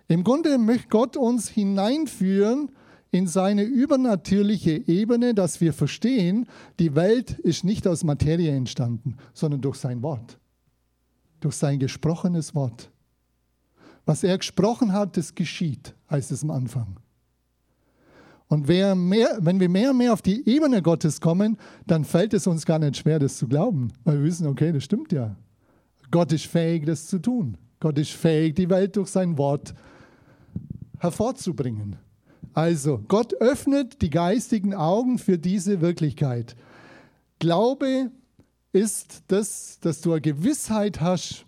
Im 0.08 0.24
Grunde 0.24 0.56
möchte 0.56 0.88
Gott 0.88 1.18
uns 1.18 1.48
hineinführen 1.48 2.70
in 3.10 3.26
seine 3.26 3.64
übernatürliche 3.64 4.88
Ebene, 4.88 5.34
dass 5.34 5.60
wir 5.60 5.74
verstehen, 5.74 6.46
die 6.78 6.94
Welt 6.94 7.32
ist 7.40 7.64
nicht 7.64 7.86
aus 7.86 8.02
Materie 8.02 8.52
entstanden, 8.52 9.16
sondern 9.34 9.60
durch 9.60 9.76
sein 9.76 10.02
Wort, 10.02 10.38
durch 11.40 11.56
sein 11.56 11.78
gesprochenes 11.78 12.54
Wort. 12.54 12.90
Was 14.06 14.24
er 14.24 14.38
gesprochen 14.38 14.92
hat, 14.92 15.16
das 15.16 15.34
geschieht, 15.34 15.94
heißt 16.10 16.32
es 16.32 16.42
am 16.42 16.50
Anfang. 16.50 16.96
Und 18.48 18.66
mehr, 18.68 18.96
wenn 19.40 19.60
wir 19.60 19.68
mehr 19.68 19.90
und 19.90 19.98
mehr 19.98 20.12
auf 20.12 20.22
die 20.22 20.48
Ebene 20.48 20.82
Gottes 20.82 21.20
kommen, 21.20 21.56
dann 21.86 22.04
fällt 22.04 22.34
es 22.34 22.46
uns 22.46 22.66
gar 22.66 22.80
nicht 22.80 22.96
schwer, 22.96 23.18
das 23.20 23.36
zu 23.36 23.46
glauben, 23.46 23.92
weil 24.04 24.18
wir 24.18 24.24
wissen, 24.24 24.46
okay, 24.46 24.72
das 24.72 24.82
stimmt 24.82 25.12
ja. 25.12 25.36
Gott 26.10 26.32
ist 26.32 26.46
fähig, 26.46 26.84
das 26.86 27.06
zu 27.06 27.20
tun. 27.20 27.56
Gott 27.78 27.96
ist 27.98 28.10
fähig, 28.10 28.56
die 28.56 28.68
Welt 28.68 28.96
durch 28.96 29.08
sein 29.08 29.38
Wort 29.38 29.68
zu 29.68 29.74
hervorzubringen. 31.00 31.96
Also, 32.52 33.02
Gott 33.08 33.34
öffnet 33.34 34.02
die 34.02 34.10
geistigen 34.10 34.74
Augen 34.74 35.18
für 35.18 35.38
diese 35.38 35.80
Wirklichkeit. 35.80 36.56
Glaube 37.38 38.10
ist 38.72 39.22
das, 39.28 39.78
dass 39.80 40.00
du 40.00 40.12
eine 40.12 40.20
Gewissheit 40.20 41.00
hast, 41.00 41.46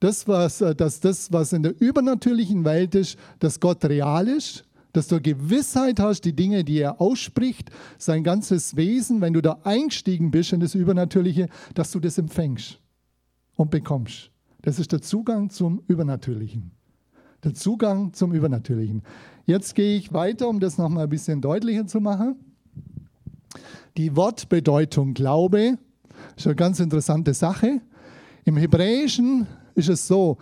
das, 0.00 0.28
was, 0.28 0.60
äh, 0.60 0.74
dass 0.74 1.00
das, 1.00 1.32
was 1.32 1.52
in 1.52 1.62
der 1.62 1.80
übernatürlichen 1.80 2.64
Welt 2.64 2.94
ist, 2.94 3.18
dass 3.38 3.60
Gott 3.60 3.84
real 3.84 4.28
ist, 4.28 4.64
dass 4.92 5.08
du 5.08 5.20
Gewissheit 5.20 6.00
hast, 6.00 6.22
die 6.22 6.34
Dinge, 6.34 6.64
die 6.64 6.78
er 6.78 7.00
ausspricht, 7.00 7.70
sein 7.98 8.24
ganzes 8.24 8.76
Wesen, 8.76 9.20
wenn 9.20 9.34
du 9.34 9.42
da 9.42 9.58
eingestiegen 9.64 10.30
bist 10.30 10.52
in 10.52 10.60
das 10.60 10.74
Übernatürliche, 10.74 11.48
dass 11.74 11.90
du 11.90 12.00
das 12.00 12.16
empfängst 12.18 12.80
und 13.56 13.70
bekommst. 13.70 14.30
Das 14.62 14.78
ist 14.78 14.92
der 14.92 15.02
Zugang 15.02 15.50
zum 15.50 15.82
Übernatürlichen 15.86 16.76
der 17.46 17.54
Zugang 17.54 18.12
zum 18.12 18.32
Übernatürlichen. 18.32 19.02
Jetzt 19.46 19.76
gehe 19.76 19.96
ich 19.96 20.12
weiter, 20.12 20.48
um 20.48 20.58
das 20.58 20.78
nochmal 20.78 21.04
ein 21.04 21.10
bisschen 21.10 21.40
deutlicher 21.40 21.86
zu 21.86 22.00
machen. 22.00 22.36
Die 23.96 24.16
Wortbedeutung 24.16 25.14
Glaube 25.14 25.78
ist 26.36 26.46
eine 26.46 26.56
ganz 26.56 26.80
interessante 26.80 27.34
Sache. 27.34 27.80
Im 28.44 28.56
Hebräischen 28.56 29.46
ist 29.76 29.88
es 29.88 30.06
so, 30.06 30.38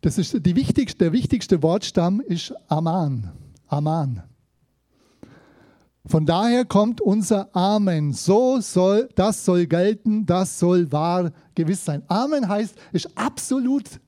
das 0.00 0.18
ist 0.18 0.44
die 0.44 0.54
wichtigste, 0.54 0.98
der 0.98 1.12
wichtigste 1.12 1.62
Wortstamm 1.62 2.20
ist 2.20 2.52
Aman. 2.68 3.32
Aman. 3.66 4.22
Von 6.06 6.26
daher 6.26 6.66
kommt 6.66 7.00
unser 7.00 7.54
Amen. 7.56 8.12
So 8.12 8.60
soll, 8.60 9.08
das 9.14 9.44
soll 9.44 9.66
gelten, 9.66 10.26
das 10.26 10.58
soll 10.58 10.92
wahr 10.92 11.32
gewiss 11.54 11.84
sein. 11.84 12.02
Amen 12.08 12.46
heißt, 12.46 12.76
ist 12.92 13.16
absolut 13.16 14.00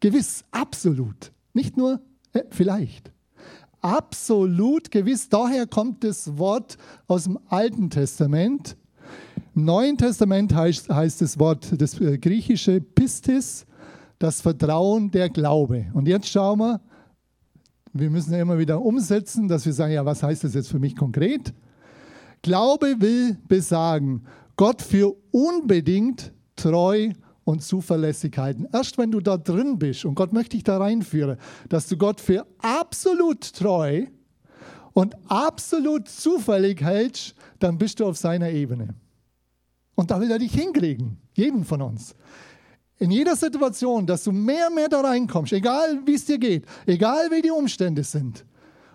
gewiss, 0.00 0.44
absolut. 0.50 1.32
Nicht 1.52 1.76
nur 1.76 2.00
äh, 2.32 2.44
vielleicht. 2.48 3.12
Absolut 3.82 4.90
gewiss. 4.90 5.28
Daher 5.28 5.66
kommt 5.66 6.02
das 6.04 6.38
Wort 6.38 6.78
aus 7.06 7.24
dem 7.24 7.38
Alten 7.48 7.90
Testament. 7.90 8.76
Im 9.54 9.66
Neuen 9.66 9.98
Testament 9.98 10.54
heißt, 10.54 10.88
heißt 10.88 11.20
das 11.20 11.38
Wort, 11.38 11.68
das 11.76 12.00
äh, 12.00 12.16
griechische 12.16 12.80
Pistis, 12.80 13.66
das 14.22 14.40
Vertrauen, 14.40 15.10
der 15.10 15.28
Glaube. 15.30 15.86
Und 15.94 16.06
jetzt 16.06 16.28
schauen 16.28 16.60
wir, 16.60 16.80
wir 17.92 18.08
müssen 18.08 18.32
ja 18.32 18.40
immer 18.40 18.58
wieder 18.58 18.80
umsetzen, 18.80 19.48
dass 19.48 19.66
wir 19.66 19.72
sagen, 19.72 19.92
ja, 19.92 20.04
was 20.04 20.22
heißt 20.22 20.44
das 20.44 20.54
jetzt 20.54 20.68
für 20.68 20.78
mich 20.78 20.96
konkret? 20.96 21.52
Glaube 22.40 23.00
will 23.00 23.36
besagen, 23.48 24.24
Gott 24.56 24.80
für 24.80 25.14
unbedingt 25.30 26.32
treu 26.56 27.10
und 27.44 27.62
Zuverlässigkeiten. 27.62 28.68
Erst 28.72 28.96
wenn 28.96 29.10
du 29.10 29.20
da 29.20 29.36
drin 29.36 29.78
bist 29.78 30.04
und 30.04 30.14
Gott 30.14 30.32
möchte 30.32 30.56
dich 30.56 30.64
da 30.64 30.78
reinführen, 30.78 31.36
dass 31.68 31.88
du 31.88 31.96
Gott 31.96 32.20
für 32.20 32.46
absolut 32.58 33.52
treu 33.52 34.06
und 34.92 35.16
absolut 35.28 36.08
zufällig 36.08 36.80
hältst, 36.82 37.34
dann 37.58 37.76
bist 37.76 37.98
du 37.98 38.06
auf 38.06 38.16
seiner 38.16 38.50
Ebene. 38.50 38.94
Und 39.94 40.10
da 40.10 40.20
will 40.20 40.30
er 40.30 40.38
dich 40.38 40.54
hinkriegen, 40.54 41.18
jeden 41.34 41.64
von 41.64 41.82
uns. 41.82 42.14
In 43.02 43.10
jeder 43.10 43.34
Situation, 43.34 44.06
dass 44.06 44.22
du 44.22 44.30
mehr 44.30 44.68
und 44.68 44.76
mehr 44.76 44.88
da 44.88 45.00
reinkommst, 45.00 45.52
egal 45.52 45.98
wie 46.06 46.14
es 46.14 46.24
dir 46.24 46.38
geht, 46.38 46.66
egal 46.86 47.32
wie 47.32 47.42
die 47.42 47.50
Umstände 47.50 48.04
sind. 48.04 48.44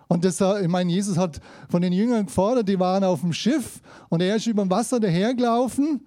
Und 0.06 0.24
das, 0.24 0.40
äh, 0.40 0.62
ich 0.62 0.68
meine, 0.68 0.90
Jesus 0.90 1.18
hat 1.18 1.40
von 1.68 1.82
den 1.82 1.92
Jüngern 1.92 2.24
gefordert, 2.24 2.70
die 2.70 2.80
waren 2.80 3.04
auf 3.04 3.20
dem 3.20 3.34
Schiff 3.34 3.82
und 4.08 4.22
er 4.22 4.36
ist 4.36 4.46
über 4.46 4.62
dem 4.62 4.70
Wasser 4.70 4.98
dahergelaufen. 4.98 6.00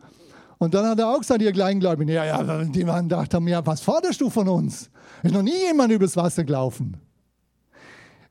Und 0.58 0.74
dann 0.74 0.88
hat 0.88 0.98
er 0.98 1.10
auch 1.10 1.20
gesagt, 1.20 1.44
ihr 1.44 1.52
Kleingläubigen, 1.52 2.12
ja, 2.12 2.26
ja, 2.26 2.64
die 2.64 2.88
waren 2.88 3.08
gedacht 3.08 3.36
haben, 3.36 3.48
ja, 3.48 3.64
was 3.64 3.82
forderst 3.82 4.20
du 4.20 4.32
von 4.32 4.48
uns? 4.48 4.90
Ist 5.22 5.36
noch 5.36 5.44
nie 5.44 5.68
jemand 5.68 5.92
übers 5.92 6.18
Wasser 6.18 6.44
gelaufen. 6.44 6.98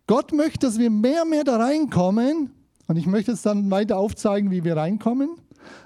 Gott 0.09 0.33
möchte, 0.33 0.67
dass 0.67 0.81
wir 0.81 0.91
mehr 0.91 1.23
und 1.23 1.31
mehr 1.31 1.45
da 1.45 1.59
reinkommen. 1.59 2.51
Und 2.89 2.97
ich 2.97 3.07
möchte 3.07 3.31
es 3.31 3.43
dann 3.43 3.71
weiter 3.71 3.99
aufzeigen, 3.99 4.51
wie 4.51 4.65
wir 4.65 4.77
reinkommen. 4.77 5.31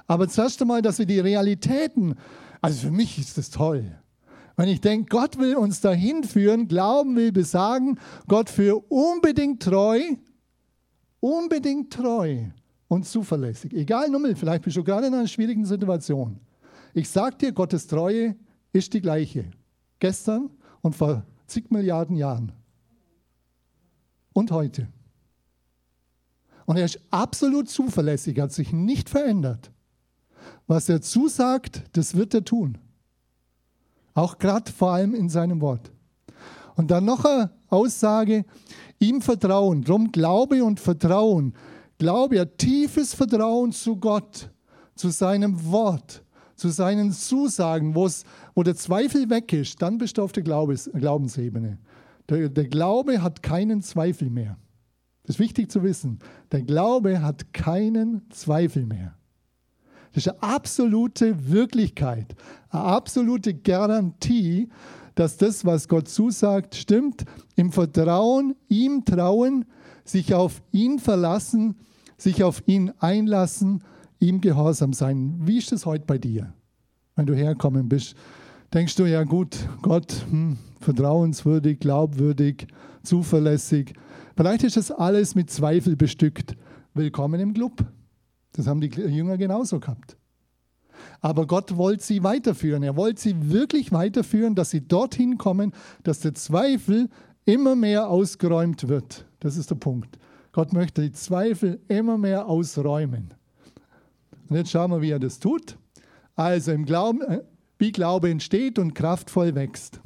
Aber 0.07 0.27
zuerst 0.27 0.63
einmal, 0.63 0.81
dass 0.81 0.99
wir 0.99 1.05
die 1.05 1.21
Realitäten, 1.21 2.15
also 2.65 2.87
für 2.87 2.91
mich 2.91 3.19
ist 3.19 3.37
das 3.37 3.51
toll. 3.51 3.85
Wenn 4.57 4.69
ich 4.69 4.81
denke, 4.81 5.07
Gott 5.11 5.39
will 5.39 5.57
uns 5.57 5.81
dahin 5.81 6.25
führen, 6.25 6.67
Glauben 6.69 7.17
will 7.17 7.31
besagen, 7.31 7.99
Gott 8.27 8.49
für 8.49 8.91
unbedingt 8.91 9.63
treu, 9.63 10.01
unbedingt 11.21 11.93
treu 11.93 12.45
und 12.89 13.05
zuverlässig. 13.05 13.73
Egal 13.75 14.09
Nummel, 14.09 14.35
vielleicht 14.37 14.63
bist 14.63 14.77
du 14.77 14.85
gerade 14.85 15.09
in 15.09 15.15
einer 15.15 15.27
schwierigen 15.27 15.67
Situation. 15.67 16.41
Ich 16.95 17.11
sage 17.11 17.37
dir, 17.37 17.53
Gottes 17.53 17.87
Treue 17.87 18.37
ist 18.73 18.95
die 18.95 19.01
gleiche. 19.01 19.51
Gestern 19.99 20.49
und 20.81 20.95
vor 20.95 21.27
zig 21.47 21.71
Milliarden 21.71 22.17
Jahren. 22.17 22.53
Und 24.33 24.51
heute. 24.53 24.89
Und 26.65 26.77
er 26.77 26.87
ist 26.87 26.99
absolut 27.11 27.69
zuverlässig, 27.69 28.41
hat 28.41 28.53
sich 28.53 28.73
nicht 28.73 29.11
verändert. 29.11 29.71
Was 30.67 30.89
er 30.89 31.01
zusagt, 31.01 31.83
das 31.93 32.15
wird 32.15 32.35
er 32.35 32.45
tun. 32.45 32.79
Auch 34.15 34.39
gerade 34.39 34.71
vor 34.71 34.93
allem 34.93 35.15
in 35.15 35.29
seinem 35.29 35.61
Wort. 35.61 35.91
Und 36.77 36.91
dann 36.91 37.05
noch 37.05 37.25
eine 37.25 37.51
Aussage, 37.69 38.45
ihm 38.99 39.21
vertrauen. 39.21 39.83
Drum 39.83 40.13
Glaube 40.13 40.65
und 40.65 40.81
Vertrauen. 40.81 41.55
Glaube, 41.99 42.37
ja, 42.37 42.45
tiefes 42.45 43.15
Vertrauen 43.15 43.73
zu 43.73 43.97
Gott, 43.97 44.51
zu 44.95 45.11
seinem 45.11 45.71
Wort, 45.71 46.25
zu 46.57 46.69
seinen 46.69 47.13
Zusagen, 47.13 47.95
wo 47.95 48.63
der 48.63 48.75
Zweifel 48.75 49.31
weg 49.31 49.53
ist, 49.53 49.81
dann 49.83 49.99
bist 49.99 50.19
du 50.19 50.23
auf 50.23 50.33
der 50.33 50.43
Glaubens, 50.43 50.91
Glaubensebene. 50.93 51.79
Der, 52.29 52.49
der 52.49 52.69
Glaube 52.69 53.23
hat 53.23 53.43
keinen 53.43 53.83
Zweifel 53.83 54.31
mehr. 54.31 54.57
Das 55.25 55.37
ist 55.37 55.41
wichtig 55.41 55.71
zu 55.71 55.83
wissen. 55.83 56.19
Der 56.53 56.63
Glaube 56.63 57.23
hat 57.23 57.53
keinen 57.53 58.29
Zweifel 58.31 58.87
mehr. 58.87 59.15
Das 60.15 60.27
ist 60.27 60.33
eine 60.33 60.43
absolute 60.43 61.51
Wirklichkeit, 61.51 62.37
eine 62.71 62.83
absolute 62.83 63.53
Garantie, 63.53 64.69
dass 65.17 65.37
das, 65.37 65.65
was 65.65 65.89
Gott 65.89 66.09
zusagt, 66.09 66.77
stimmt. 66.77 67.25
Im 67.57 67.73
Vertrauen, 67.73 68.55
ihm 68.69 69.05
trauen, 69.05 69.65
sich 70.05 70.33
auf 70.33 70.63
ihn 70.71 71.01
verlassen, 71.01 71.77
sich 72.17 72.45
auf 72.45 72.63
ihn 72.67 72.93
einlassen, 73.01 73.83
ihm 74.21 74.41
gehorsam 74.41 74.93
sein. 74.93 75.41
Wie 75.41 75.59
ist 75.59 75.73
es 75.73 75.85
heute 75.85 76.05
bei 76.07 76.19
dir, 76.19 76.55
wenn 77.17 77.27
du 77.27 77.35
herkommen 77.35 77.89
bist? 77.89 78.15
Denkst 78.73 78.95
du, 78.95 79.07
ja 79.07 79.25
gut, 79.25 79.69
Gott, 79.83 80.25
hm, 80.31 80.59
vertrauenswürdig, 80.81 81.81
glaubwürdig, 81.81 82.69
zuverlässig. 83.03 83.95
Vielleicht 84.37 84.63
ist 84.63 84.77
das 84.77 84.93
alles 84.93 85.35
mit 85.35 85.51
Zweifel 85.51 85.97
bestückt. 85.97 86.57
Willkommen 86.93 87.41
im 87.41 87.53
Club. 87.53 87.85
Das 88.55 88.67
haben 88.67 88.81
die 88.81 88.89
Jünger 88.89 89.37
genauso 89.37 89.81
gehabt. 89.81 90.17
Aber 91.21 91.47
Gott 91.47 91.77
wollte 91.77 92.05
sie 92.05 92.23
weiterführen. 92.23 92.83
Er 92.83 92.97
wollte 92.97 93.21
sie 93.21 93.51
wirklich 93.51 93.93
weiterführen, 93.93 94.55
dass 94.55 94.71
sie 94.71 94.87
dorthin 94.87 95.39
kommen, 95.39 95.73
dass 96.03 96.21
der 96.21 96.35
Zweifel 96.35 97.09
immer 97.45 97.77
mehr 97.77 98.09
ausgeräumt 98.09 98.89
wird. 98.89 99.27
Das 99.41 99.57
ist 99.57 99.71
der 99.71 99.77
Punkt. 99.77 100.19
Gott 100.53 100.73
möchte 100.73 101.03
die 101.03 101.13
Zweifel 101.13 101.81
immer 101.89 102.17
mehr 102.17 102.47
ausräumen. 102.47 103.35
Und 104.49 104.57
jetzt 104.57 104.71
schauen 104.71 104.91
wir, 104.91 105.03
wie 105.03 105.11
er 105.11 105.19
das 105.19 105.41
tut. 105.41 105.77
Also 106.37 106.73
im 106.73 106.85
Glauben, 106.85 107.23
äh, 107.23 107.43
wie 107.79 107.93
Glaube 107.93 108.31
entsteht 108.31 108.79
und 108.79 108.95
kraftvoll 108.95 109.55
wächst. 109.55 110.01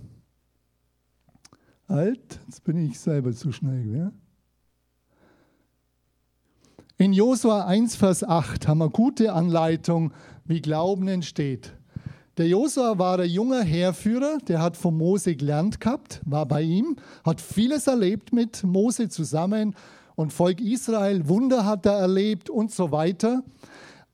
Alt, 1.86 2.40
jetzt 2.46 2.64
bin 2.64 2.78
ich 2.78 2.98
selber 2.98 3.32
zu 3.32 3.52
schnell. 3.52 3.94
Ja? 3.94 4.12
In 7.00 7.12
Josua 7.12 7.64
1, 7.64 7.94
Vers 7.94 8.24
8 8.24 8.66
haben 8.66 8.78
wir 8.78 8.88
gute 8.88 9.32
Anleitung, 9.32 10.12
wie 10.44 10.60
Glauben 10.60 11.06
entsteht. 11.06 11.72
Der 12.38 12.48
Josua 12.48 12.98
war 12.98 13.18
der 13.18 13.28
junge 13.28 13.62
Heerführer, 13.62 14.38
der 14.48 14.60
hat 14.60 14.76
von 14.76 14.96
Mose 14.96 15.36
gelernt 15.36 15.78
gehabt, 15.78 16.20
war 16.24 16.44
bei 16.44 16.62
ihm, 16.62 16.96
hat 17.24 17.40
vieles 17.40 17.86
erlebt 17.86 18.32
mit 18.32 18.64
Mose 18.64 19.08
zusammen 19.08 19.76
und 20.16 20.32
Volk 20.32 20.60
Israel, 20.60 21.28
Wunder 21.28 21.64
hat 21.64 21.86
er 21.86 21.92
erlebt 21.92 22.50
und 22.50 22.72
so 22.72 22.90
weiter. 22.90 23.44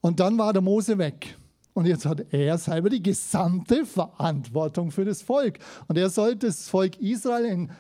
Und 0.03 0.21
dann 0.21 0.37
war 0.37 0.53
der 0.53 0.61
Mose 0.61 0.99
weg. 0.99 1.39
Und 1.73 1.87
jetzt 1.87 2.05
hat 2.05 2.35
er 2.35 2.59
selber 2.59 2.91
die 2.91 3.03
gesamte 3.03 3.87
Verantwortung 3.87 4.91
für 4.91 5.07
das 5.07 5.23
Volk. 5.23 5.59
Und 5.89 5.97
er 5.97 6.11
sollte 6.11 6.49
das 6.49 6.69
Volk 6.69 7.01
Israel 7.01 7.47
in, 7.47 7.71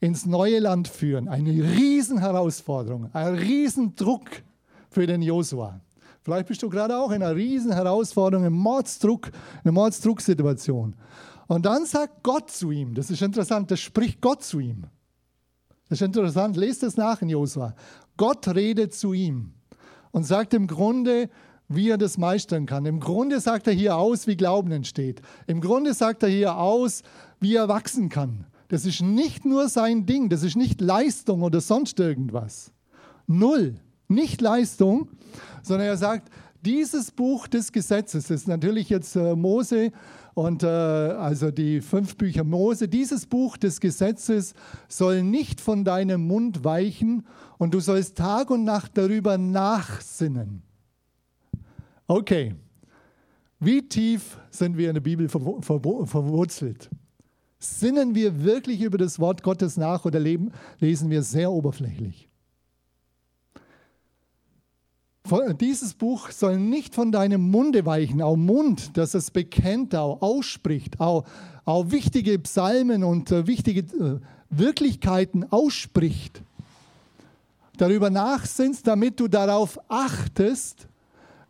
ins 0.00 0.26
neue 0.26 0.58
Land 0.58 0.86
führen. 0.86 1.28
Eine 1.28 1.50
Riesenherausforderung, 1.50 3.08
ein 3.14 3.36
Riesendruck 3.36 4.26
für 4.90 5.06
den 5.06 5.22
Josua. 5.22 5.80
Vielleicht 6.22 6.48
bist 6.48 6.62
du 6.62 6.68
gerade 6.68 6.98
auch 6.98 7.10
in 7.10 7.22
einer 7.22 7.34
riesen 7.34 7.72
Herausforderung, 7.72 8.44
im 8.44 8.52
Mordsdruck, 8.52 9.30
eine 9.64 9.72
Mordsdrucksituation. 9.72 10.94
Und 11.46 11.66
dann 11.66 11.86
sagt 11.86 12.22
Gott 12.22 12.50
zu 12.50 12.70
ihm, 12.70 12.94
das 12.94 13.10
ist 13.10 13.22
interessant, 13.22 13.70
das 13.70 13.80
spricht 13.80 14.20
Gott 14.20 14.42
zu 14.42 14.60
ihm. 14.60 14.84
Das 15.88 16.00
ist 16.00 16.06
interessant, 16.06 16.56
lest 16.56 16.82
es 16.82 16.96
nach 16.96 17.22
in 17.22 17.30
Josua. 17.30 17.74
Gott 18.16 18.46
redet 18.48 18.94
zu 18.94 19.12
ihm 19.12 19.54
und 20.12 20.24
sagt 20.24 20.54
im 20.54 20.66
Grunde, 20.66 21.30
wie 21.68 21.88
er 21.88 21.98
das 21.98 22.18
meistern 22.18 22.66
kann. 22.66 22.84
Im 22.84 23.00
Grunde 23.00 23.40
sagt 23.40 23.66
er 23.66 23.72
hier 23.72 23.96
aus, 23.96 24.26
wie 24.26 24.36
Glauben 24.36 24.72
entsteht. 24.72 25.22
Im 25.46 25.60
Grunde 25.60 25.94
sagt 25.94 26.22
er 26.22 26.28
hier 26.28 26.56
aus, 26.56 27.02
wie 27.40 27.54
er 27.54 27.68
wachsen 27.68 28.08
kann. 28.08 28.46
Das 28.68 28.84
ist 28.84 29.00
nicht 29.00 29.44
nur 29.44 29.68
sein 29.68 30.06
Ding, 30.06 30.28
das 30.28 30.42
ist 30.42 30.56
nicht 30.56 30.80
Leistung 30.80 31.42
oder 31.42 31.60
sonst 31.60 31.98
irgendwas. 31.98 32.72
Null 33.26 33.80
nicht 34.10 34.40
Leistung, 34.40 35.08
sondern 35.62 35.88
er 35.88 35.96
sagt, 35.96 36.30
dieses 36.62 37.10
Buch 37.10 37.46
des 37.46 37.72
Gesetzes, 37.72 38.28
das 38.28 38.42
ist 38.42 38.48
natürlich 38.48 38.90
jetzt 38.90 39.16
äh, 39.16 39.34
Mose 39.34 39.92
und 40.34 40.62
äh, 40.62 40.66
also 40.66 41.50
die 41.50 41.80
fünf 41.80 42.16
Bücher 42.16 42.44
Mose, 42.44 42.88
dieses 42.88 43.26
Buch 43.26 43.56
des 43.56 43.80
Gesetzes 43.80 44.54
soll 44.88 45.22
nicht 45.22 45.60
von 45.60 45.84
deinem 45.84 46.26
Mund 46.26 46.64
weichen 46.64 47.26
und 47.58 47.74
du 47.74 47.80
sollst 47.80 48.16
Tag 48.16 48.50
und 48.50 48.64
Nacht 48.64 48.92
darüber 48.94 49.38
nachsinnen. 49.38 50.62
Okay, 52.06 52.54
wie 53.58 53.86
tief 53.86 54.38
sind 54.50 54.76
wir 54.76 54.88
in 54.88 54.94
der 54.94 55.00
Bibel 55.00 55.28
verwurzelt? 55.28 56.90
Sinnen 57.58 58.14
wir 58.14 58.42
wirklich 58.42 58.80
über 58.80 58.96
das 58.96 59.18
Wort 59.18 59.42
Gottes 59.42 59.76
nach 59.76 60.06
oder 60.06 60.18
leben, 60.18 60.50
lesen 60.78 61.10
wir 61.10 61.22
sehr 61.22 61.52
oberflächlich? 61.52 62.29
Dieses 65.60 65.94
Buch 65.94 66.30
soll 66.30 66.58
nicht 66.58 66.94
von 66.94 67.12
deinem 67.12 67.50
Munde 67.50 67.86
weichen, 67.86 68.20
auch 68.20 68.36
Mund, 68.36 68.96
dass 68.96 69.14
es 69.14 69.30
bekennt, 69.30 69.94
auch 69.94 70.22
ausspricht, 70.22 70.98
auch, 70.98 71.24
auch 71.64 71.90
wichtige 71.90 72.38
Psalmen 72.38 73.04
und 73.04 73.30
äh, 73.30 73.46
wichtige 73.46 73.80
äh, 73.80 74.18
Wirklichkeiten 74.48 75.44
ausspricht. 75.52 76.42
Darüber 77.76 78.10
nachsinnst, 78.10 78.86
damit 78.86 79.20
du 79.20 79.28
darauf 79.28 79.78
achtest, 79.88 80.88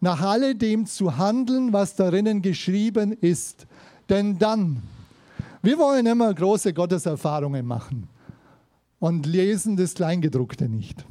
nach 0.00 0.20
alledem 0.20 0.87
zu 0.87 1.16
handeln, 1.16 1.72
was 1.72 1.96
darinnen 1.96 2.42
geschrieben 2.42 3.12
ist. 3.12 3.66
Denn 4.09 4.38
dann, 4.38 4.83
wir 5.62 5.78
wollen 5.78 6.06
immer 6.06 6.33
große 6.33 6.72
Gotteserfahrungen 6.72 7.66
machen 7.66 8.09
und 8.98 9.26
lesen 9.26 9.76
das 9.76 9.94
Kleingedruckte 9.94 10.68
nicht. 10.68 11.04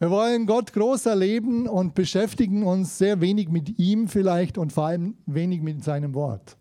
Wir 0.00 0.10
wollen 0.10 0.46
Gott 0.46 0.72
groß 0.72 1.04
erleben 1.04 1.68
und 1.68 1.94
beschäftigen 1.94 2.62
uns 2.62 2.96
sehr 2.96 3.20
wenig 3.20 3.50
mit 3.50 3.78
ihm 3.78 4.08
vielleicht 4.08 4.56
und 4.56 4.72
vor 4.72 4.86
allem 4.86 5.18
wenig 5.26 5.60
mit 5.60 5.84
seinem 5.84 6.14
Wort. 6.14 6.56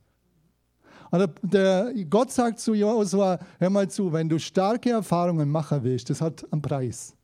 Also 1.10 1.28
der, 1.41 1.93
Gott 2.10 2.32
sagt 2.32 2.60
zu 2.60 2.73
Josua, 2.73 3.39
hör 3.58 3.69
mal 3.69 3.89
zu, 3.89 4.12
wenn 4.12 4.28
du 4.28 4.39
starke 4.39 4.89
Erfahrungen 4.89 5.49
machen 5.49 5.84
willst, 5.84 6.10
das 6.10 6.19
hat 6.19 6.45
einen 6.52 6.62
Preis. 6.62 7.15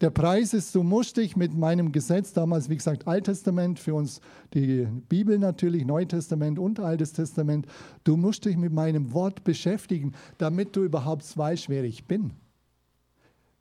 Der 0.00 0.08
Preis 0.08 0.54
ist, 0.54 0.74
du 0.74 0.82
musst 0.82 1.18
dich 1.18 1.36
mit 1.36 1.54
meinem 1.54 1.92
Gesetz, 1.92 2.32
damals 2.32 2.70
wie 2.70 2.76
gesagt 2.76 3.06
Alttestament, 3.06 3.78
für 3.78 3.94
uns 3.94 4.22
die 4.54 4.88
Bibel 5.10 5.38
natürlich, 5.38 5.84
Neutestament 5.84 6.58
und 6.58 6.80
Altes 6.80 7.12
Testament, 7.12 7.66
du 8.04 8.16
musst 8.16 8.46
dich 8.46 8.56
mit 8.56 8.72
meinem 8.72 9.12
Wort 9.12 9.44
beschäftigen, 9.44 10.12
damit 10.38 10.74
du 10.74 10.82
überhaupt 10.82 11.36
weißt, 11.36 11.68
wer 11.68 11.84
ich 11.84 12.06
bin. 12.06 12.32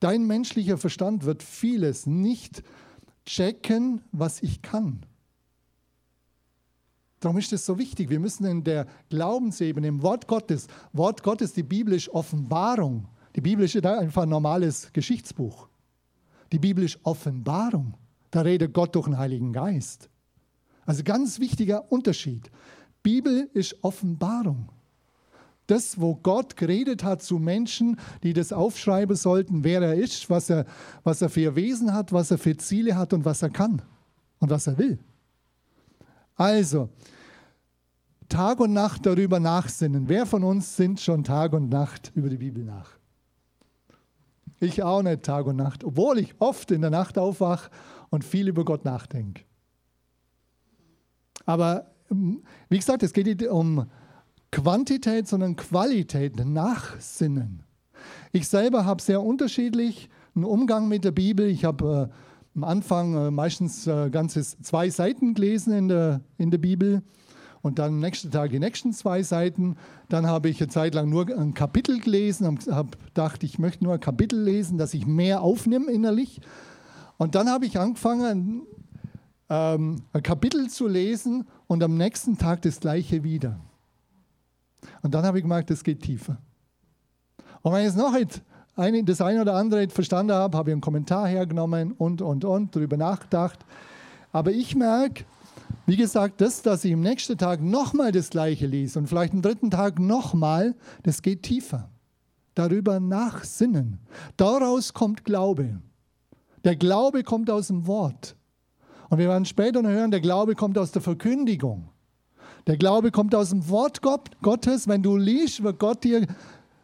Dein 0.03 0.27
menschlicher 0.27 0.77
Verstand 0.77 1.23
wird 1.23 1.41
vieles 1.41 2.05
nicht 2.07 2.61
checken, 3.25 4.01
was 4.11 4.43
ich 4.43 4.61
kann. 4.61 5.05
Darum 7.21 7.37
ist 7.37 7.53
es 7.53 7.65
so 7.65 7.77
wichtig. 7.79 8.09
Wir 8.09 8.19
müssen 8.19 8.45
in 8.45 8.65
der 8.65 8.85
Glaubensebene, 9.07 9.87
im 9.87 10.01
Wort 10.01 10.27
Gottes, 10.27 10.67
Wort 10.91 11.23
Gottes, 11.23 11.53
die 11.53 11.63
biblische 11.63 12.13
Offenbarung, 12.13 13.07
Die 13.37 13.39
Bibel 13.39 13.63
ist 13.63 13.77
einfach 13.85 14.23
ein 14.23 14.29
normales 14.29 14.91
Geschichtsbuch. 14.91 15.69
Die 16.51 16.59
Bibel 16.59 16.83
ist 16.83 16.99
Offenbarung. 17.03 17.93
Da 18.29 18.41
redet 18.41 18.73
Gott 18.73 18.95
durch 18.95 19.05
den 19.05 19.17
Heiligen 19.17 19.53
Geist. 19.53 20.09
Also 20.85 21.03
ganz 21.03 21.39
wichtiger 21.39 21.89
Unterschied. 21.89 22.51
Bibel 23.03 23.49
ist 23.53 23.81
Offenbarung. 23.85 24.69
Das, 25.67 25.99
wo 25.99 26.15
Gott 26.15 26.57
geredet 26.57 27.03
hat 27.03 27.21
zu 27.21 27.39
Menschen, 27.39 27.97
die 28.21 28.33
das 28.33 28.51
aufschreiben 28.51 29.15
sollten, 29.15 29.63
wer 29.63 29.81
er 29.81 29.95
ist, 29.95 30.29
was 30.29 30.49
er, 30.49 30.65
was 31.03 31.21
er 31.21 31.29
für 31.29 31.55
Wesen 31.55 31.93
hat, 31.93 32.11
was 32.11 32.31
er 32.31 32.37
für 32.37 32.57
Ziele 32.57 32.97
hat 32.97 33.13
und 33.13 33.23
was 33.23 33.41
er 33.41 33.49
kann 33.49 33.81
und 34.39 34.49
was 34.49 34.67
er 34.67 34.77
will. 34.77 34.99
Also, 36.35 36.89
Tag 38.27 38.59
und 38.59 38.73
Nacht 38.73 39.05
darüber 39.05 39.39
nachsinnen. 39.39 40.09
Wer 40.09 40.25
von 40.25 40.43
uns 40.43 40.75
sinnt 40.75 40.99
schon 40.99 41.23
Tag 41.23 41.53
und 41.53 41.69
Nacht 41.69 42.11
über 42.15 42.29
die 42.29 42.37
Bibel 42.37 42.63
nach? 42.63 42.89
Ich 44.59 44.81
auch 44.81 45.03
nicht 45.03 45.23
Tag 45.23 45.45
und 45.45 45.57
Nacht, 45.57 45.83
obwohl 45.83 46.19
ich 46.19 46.35
oft 46.39 46.71
in 46.71 46.81
der 46.81 46.89
Nacht 46.89 47.17
aufwache 47.17 47.69
und 48.09 48.23
viel 48.23 48.47
über 48.47 48.65
Gott 48.65 48.85
nachdenke. 48.85 49.43
Aber 51.45 51.91
ähm, 52.09 52.43
wie 52.69 52.77
gesagt, 52.77 53.03
es 53.03 53.13
geht 53.13 53.47
um 53.47 53.85
Quantität, 54.53 55.27
sondern 55.27 55.55
Qualität, 55.55 56.45
Nachsinnen. 56.45 57.63
Ich 58.31 58.47
selber 58.47 58.85
habe 58.85 59.01
sehr 59.01 59.23
unterschiedlich 59.23 60.11
einen 60.35 60.45
Umgang 60.45 60.87
mit 60.87 61.03
der 61.03 61.11
Bibel. 61.11 61.47
Ich 61.47 61.65
habe 61.65 62.11
äh, 62.11 62.55
am 62.55 62.63
Anfang 62.63 63.15
äh, 63.15 63.31
meistens 63.31 63.87
äh, 63.87 64.11
ganzes 64.11 64.55
zwei 64.61 64.91
Seiten 64.91 65.33
gelesen 65.33 65.73
in 65.73 65.87
der, 65.87 66.21
in 66.37 66.51
der 66.51 66.59
Bibel 66.59 67.01
und 67.63 67.79
dann 67.79 67.93
am 67.93 67.99
nächsten 67.99 68.29
Tag 68.29 68.51
die 68.51 68.59
nächsten 68.59 68.93
zwei 68.93 69.23
Seiten. 69.23 69.75
Dann 70.07 70.27
habe 70.27 70.49
ich 70.49 70.61
eine 70.61 70.69
Zeit 70.69 70.93
lang 70.93 71.09
nur 71.09 71.35
ein 71.35 71.55
Kapitel 71.55 71.99
gelesen 71.99 72.45
und 72.45 72.67
habe 72.67 72.95
gedacht, 73.07 73.43
ich 73.43 73.57
möchte 73.57 73.83
nur 73.83 73.93
ein 73.93 73.99
Kapitel 73.99 74.39
lesen, 74.39 74.77
dass 74.77 74.93
ich 74.93 75.07
mehr 75.07 75.41
aufnehme 75.41 75.91
innerlich. 75.91 76.41
Und 77.17 77.33
dann 77.33 77.49
habe 77.49 77.65
ich 77.65 77.79
angefangen, 77.79 78.67
ähm, 79.49 80.03
ein 80.13 80.21
Kapitel 80.21 80.69
zu 80.69 80.87
lesen 80.87 81.47
und 81.65 81.81
am 81.81 81.97
nächsten 81.97 82.37
Tag 82.37 82.61
das 82.61 82.79
gleiche 82.79 83.23
wieder. 83.23 83.59
Und 85.01 85.13
dann 85.13 85.25
habe 85.25 85.37
ich 85.37 85.43
gemerkt, 85.43 85.69
das 85.69 85.83
geht 85.83 86.01
tiefer. 86.01 86.37
Und 87.61 87.73
wenn 87.73 87.81
ich 87.81 87.89
es 87.89 87.95
noch 87.95 88.11
nicht 88.13 88.41
das 88.75 89.21
eine 89.21 89.41
oder 89.41 89.55
andere 89.55 89.87
verstanden 89.89 90.33
habe, 90.33 90.57
habe 90.57 90.69
ich 90.69 90.73
einen 90.73 90.81
Kommentar 90.81 91.27
hergenommen 91.27 91.91
und, 91.93 92.21
und, 92.21 92.43
und, 92.43 92.75
darüber 92.75 92.97
nachgedacht. 92.97 93.59
Aber 94.31 94.51
ich 94.51 94.75
merke, 94.75 95.25
wie 95.85 95.95
gesagt, 95.97 96.41
das, 96.41 96.61
dass 96.61 96.83
ich 96.85 96.93
am 96.93 97.01
nächsten 97.01 97.37
Tag 97.37 97.61
nochmal 97.61 98.11
das 98.11 98.29
Gleiche 98.29 98.65
lese 98.65 98.99
und 98.99 99.07
vielleicht 99.07 99.33
am 99.33 99.41
dritten 99.41 99.69
Tag 99.69 99.99
nochmal, 99.99 100.75
das 101.03 101.21
geht 101.21 101.43
tiefer. 101.43 101.89
Darüber 102.55 102.99
nachsinnen. 102.99 103.99
Daraus 104.37 104.93
kommt 104.93 105.25
Glaube. 105.25 105.79
Der 106.63 106.75
Glaube 106.75 107.23
kommt 107.23 107.49
aus 107.49 107.67
dem 107.67 107.87
Wort. 107.87 108.35
Und 109.09 109.17
wir 109.17 109.27
werden 109.27 109.45
später 109.45 109.81
noch 109.81 109.89
hören, 109.89 110.11
der 110.11 110.21
Glaube 110.21 110.55
kommt 110.55 110.77
aus 110.77 110.91
der 110.91 111.01
Verkündigung. 111.01 111.89
Der 112.67 112.77
Glaube 112.77 113.11
kommt 113.11 113.35
aus 113.35 113.49
dem 113.49 113.67
Wort 113.69 114.01
Gottes. 114.01 114.87
Wenn 114.87 115.03
du 115.03 115.17
liest, 115.17 115.63
wird 115.63 115.79
Gott 115.79 116.03
dir 116.03 116.25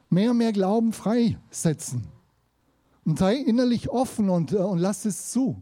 mehr 0.10 0.32
und 0.32 0.38
mehr 0.38 0.52
Glauben 0.52 0.92
freisetzen. 0.92 2.08
Und 3.06 3.20
sei 3.20 3.36
innerlich 3.36 3.90
offen 3.90 4.30
und, 4.30 4.54
und 4.54 4.80
lass 4.80 5.06
es 5.06 5.32
zu. 5.32 5.62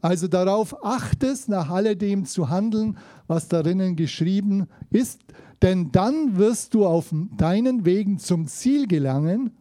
Also 0.00 0.26
darauf 0.26 0.84
achtest, 0.84 1.48
nach 1.48 1.70
alledem 1.70 2.24
zu 2.24 2.50
handeln, 2.50 2.98
was 3.26 3.48
darinnen 3.48 3.94
geschrieben 3.94 4.66
ist, 4.90 5.20
denn 5.62 5.92
dann 5.92 6.36
wirst 6.36 6.74
du 6.74 6.86
auf 6.86 7.14
deinen 7.36 7.84
Wegen 7.84 8.18
zum 8.18 8.48
Ziel 8.48 8.88
gelangen 8.88 9.52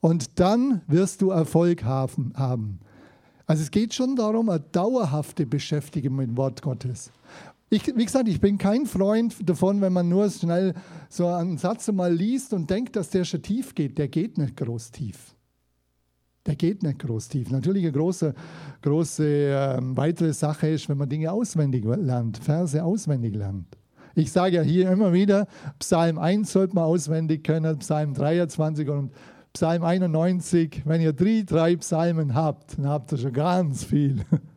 und 0.00 0.40
dann 0.40 0.80
wirst 0.86 1.20
du 1.20 1.30
Erfolg 1.30 1.84
haben. 1.84 2.80
Also 3.46 3.62
es 3.62 3.70
geht 3.70 3.92
schon 3.92 4.16
darum, 4.16 4.48
eine 4.48 4.60
dauerhafte 4.60 5.44
Beschäftigung 5.44 6.16
mit 6.16 6.28
dem 6.28 6.36
Wort 6.38 6.62
Gottes. 6.62 7.12
Ich, 7.68 7.84
wie 7.96 8.04
gesagt, 8.04 8.28
ich 8.28 8.40
bin 8.40 8.58
kein 8.58 8.86
Freund 8.86 9.34
davon, 9.48 9.80
wenn 9.80 9.92
man 9.92 10.08
nur 10.08 10.30
schnell 10.30 10.72
so 11.08 11.26
einen 11.26 11.58
Satz 11.58 11.90
mal 11.90 12.14
liest 12.14 12.52
und 12.52 12.70
denkt, 12.70 12.94
dass 12.94 13.10
der 13.10 13.24
schon 13.24 13.42
tief 13.42 13.74
geht. 13.74 13.98
Der 13.98 14.06
geht 14.06 14.38
nicht 14.38 14.56
groß 14.56 14.92
tief. 14.92 15.34
Der 16.46 16.54
geht 16.54 16.84
nicht 16.84 17.00
groß 17.00 17.28
tief. 17.28 17.50
Natürlich 17.50 17.82
eine 17.82 17.92
große, 17.92 18.34
große 18.82 19.26
äh, 19.26 19.78
weitere 19.96 20.32
Sache 20.32 20.68
ist, 20.68 20.88
wenn 20.88 20.96
man 20.96 21.08
Dinge 21.08 21.32
auswendig 21.32 21.84
lernt, 21.84 22.38
Verse 22.38 22.82
auswendig 22.82 23.34
lernt. 23.34 23.76
Ich 24.14 24.30
sage 24.30 24.56
ja 24.56 24.62
hier 24.62 24.90
immer 24.90 25.12
wieder, 25.12 25.48
Psalm 25.80 26.18
1 26.18 26.50
sollte 26.50 26.76
man 26.76 26.84
auswendig 26.84 27.42
können, 27.42 27.78
Psalm 27.80 28.14
23 28.14 28.88
und 28.88 29.12
Psalm 29.52 29.82
91. 29.82 30.82
Wenn 30.84 31.00
ihr 31.00 31.12
drei, 31.12 31.42
drei 31.44 31.76
Psalmen 31.76 32.32
habt, 32.34 32.78
dann 32.78 32.86
habt 32.86 33.10
ihr 33.10 33.18
schon 33.18 33.32
ganz 33.32 33.82
viel. 33.84 34.24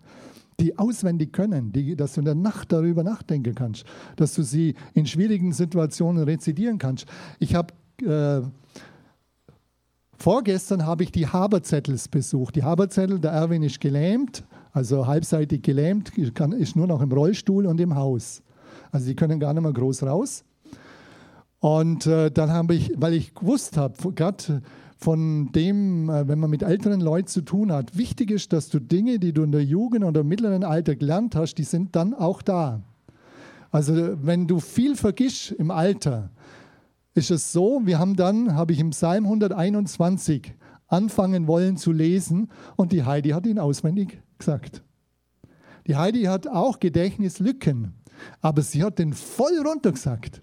Die 0.60 0.78
auswendig 0.78 1.32
können, 1.34 1.72
die, 1.72 1.96
dass 1.96 2.14
du 2.14 2.22
in 2.22 2.26
der 2.26 2.36
Nacht 2.36 2.72
darüber 2.72 3.04
nachdenken 3.04 3.56
kannst, 3.56 3.86
dass 4.18 4.34
du 4.34 4.44
sie 4.44 4.76
in 4.94 5.06
schwierigen 5.06 5.54
Situationen 5.54 6.24
rezitieren 6.24 6.78
kannst. 6.78 7.08
Ich 7.40 7.56
habe 7.56 7.74
äh, 8.06 8.42
Vorgestern 10.22 10.86
habe 10.86 11.04
ich 11.04 11.14
die 11.14 11.28
Haberzettels 11.28 12.10
besucht. 12.10 12.58
Die 12.58 12.64
Haberzettel, 12.64 13.20
der 13.20 13.32
Erwin 13.32 13.64
ist 13.64 13.80
gelähmt, 13.80 14.44
also 14.74 15.08
halbseitig 15.08 15.62
gelähmt, 15.62 16.12
ist 16.18 16.76
nur 16.76 16.88
noch 16.88 17.02
im 17.02 17.10
Rollstuhl 17.10 17.66
und 17.66 17.80
im 17.80 17.96
Haus. 17.96 18.44
Also 18.92 19.08
die 19.08 19.16
können 19.16 19.40
gar 19.40 19.54
nicht 19.54 19.64
mehr 19.64 19.72
groß 19.72 20.04
raus. 20.04 20.44
Und 21.60 22.06
äh, 22.06 22.32
dann 22.32 22.52
habe 22.52 22.76
ich, 22.76 22.92
weil 22.98 23.14
ich 23.14 23.34
gewusst 23.34 23.78
habe, 23.78 24.12
gerade 24.14 24.62
von 25.00 25.54
dem, 25.54 26.10
äh, 26.10 26.28
wenn 26.28 26.40
man 26.40 26.50
mit 26.50 26.62
älteren 26.62 27.00
Leuten 27.00 27.28
zu 27.28 27.42
tun 27.42 27.72
hat, 27.72 27.98
wichtig 27.98 28.32
ist, 28.32 28.52
dass 28.52 28.68
du 28.68 28.80
Dinge, 28.80 29.18
die 29.18 29.32
du 29.32 29.44
in 29.44 29.54
der 29.54 29.64
Jugend 29.64 30.04
oder 30.04 30.22
im 30.22 30.28
mittleren 30.28 30.66
Alter 30.66 30.98
gelernt 30.98 31.36
hast, 31.36 31.56
die 31.56 31.64
sind 31.64 31.96
dann 31.96 32.14
auch 32.14 32.42
da. 32.42 32.82
Also 33.72 33.94
wenn 34.22 34.46
du 34.46 34.60
viel 34.60 34.98
vergisst 34.98 35.52
im 35.52 35.72
Alter, 35.72 36.32
ist 37.14 37.32
es 37.32 37.54
so, 37.54 37.82
wir 37.86 37.98
haben 37.98 38.18
dann, 38.18 38.56
habe 38.56 38.74
ich 38.74 38.80
im 38.80 38.90
Psalm 38.90 39.24
121 39.24 40.54
anfangen 40.88 41.48
wollen 41.48 41.78
zu 41.78 41.94
lesen 41.94 42.50
und 42.76 42.92
die 42.92 43.04
Heidi 43.04 43.30
hat 43.30 43.46
ihn 43.46 43.60
auswendig 43.60 44.22
gesagt. 44.38 44.84
Die 45.88 45.96
Heidi 45.96 46.24
hat 46.24 46.46
auch 46.48 46.80
Gedächtnislücken, 46.80 47.94
aber 48.42 48.64
sie 48.64 48.84
hat 48.84 49.00
den 49.00 49.14
voll 49.14 49.66
runtergesagt. 49.66 50.42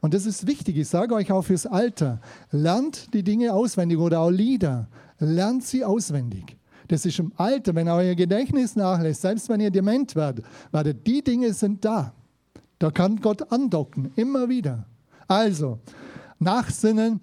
Und 0.00 0.14
das 0.14 0.26
ist 0.26 0.46
wichtig, 0.46 0.76
ich 0.76 0.88
sage 0.88 1.14
euch 1.14 1.32
auch 1.32 1.42
fürs 1.42 1.66
Alter, 1.66 2.20
lernt 2.50 3.12
die 3.14 3.22
Dinge 3.22 3.52
auswendig 3.52 3.98
oder 3.98 4.20
auch 4.20 4.30
Lieder, 4.30 4.88
lernt 5.18 5.64
sie 5.64 5.84
auswendig. 5.84 6.56
Das 6.88 7.06
ist 7.06 7.18
im 7.18 7.32
Alter, 7.36 7.74
wenn 7.74 7.88
euer 7.88 8.14
Gedächtnis 8.14 8.76
nachlässt, 8.76 9.22
selbst 9.22 9.48
wenn 9.48 9.60
ihr 9.60 9.70
dement 9.70 10.14
werdet, 10.16 10.44
werdet 10.70 11.06
die 11.06 11.22
Dinge 11.22 11.52
sind 11.54 11.84
da. 11.84 12.12
Da 12.78 12.90
kann 12.90 13.20
Gott 13.20 13.50
andocken, 13.50 14.12
immer 14.16 14.48
wieder. 14.48 14.86
Also, 15.26 15.78
nachsinnen, 16.38 17.20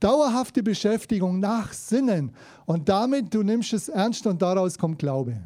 dauerhafte 0.00 0.62
Beschäftigung, 0.62 1.38
nachsinnen. 1.40 2.32
Und 2.66 2.88
damit, 2.88 3.32
du 3.32 3.42
nimmst 3.42 3.72
es 3.72 3.88
ernst 3.88 4.26
und 4.26 4.42
daraus 4.42 4.78
kommt 4.78 4.98
Glaube. 4.98 5.36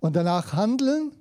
Und 0.00 0.16
danach 0.16 0.52
handeln. 0.52 1.12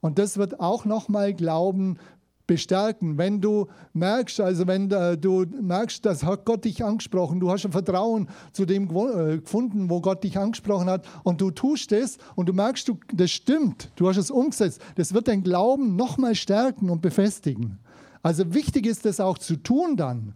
Und 0.00 0.18
das 0.18 0.36
wird 0.36 0.60
auch 0.60 0.84
nochmal 0.84 1.34
Glauben 1.34 1.98
bestärken. 2.46 3.18
Wenn 3.18 3.40
du 3.40 3.68
merkst, 3.92 4.40
also 4.40 4.66
wenn 4.66 4.90
äh, 4.90 5.16
du 5.16 5.44
merkst, 5.60 6.04
dass 6.04 6.24
Gott 6.44 6.64
dich 6.64 6.84
angesprochen, 6.84 7.40
du 7.40 7.50
hast 7.50 7.64
ein 7.64 7.72
Vertrauen 7.72 8.28
zu 8.52 8.64
dem 8.64 8.84
äh, 8.84 9.38
gefunden, 9.38 9.90
wo 9.90 10.00
Gott 10.00 10.24
dich 10.24 10.38
angesprochen 10.38 10.88
hat 10.88 11.04
und 11.22 11.40
du 11.40 11.50
tust 11.50 11.92
es 11.92 12.18
und 12.34 12.48
du 12.48 12.52
merkst, 12.52 12.92
das 13.12 13.30
stimmt, 13.30 13.90
du 13.96 14.08
hast 14.08 14.16
es 14.16 14.30
umgesetzt, 14.30 14.80
das 14.96 15.14
wird 15.14 15.28
dein 15.28 15.42
Glauben 15.42 15.96
nochmal 15.96 16.34
stärken 16.34 16.90
und 16.90 17.02
befestigen. 17.02 17.78
Also 18.22 18.54
wichtig 18.54 18.86
ist 18.86 19.04
es 19.06 19.20
auch 19.20 19.38
zu 19.38 19.56
tun 19.56 19.96
dann, 19.96 20.34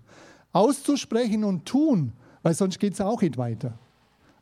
auszusprechen 0.53 1.45
und 1.45 1.67
tun, 1.67 2.13
weil 2.43 2.55
sonst 2.55 2.79
geht 2.79 2.95
es 2.95 3.01
auch 3.01 3.23
nicht 3.23 3.39
weiter. 3.39 3.79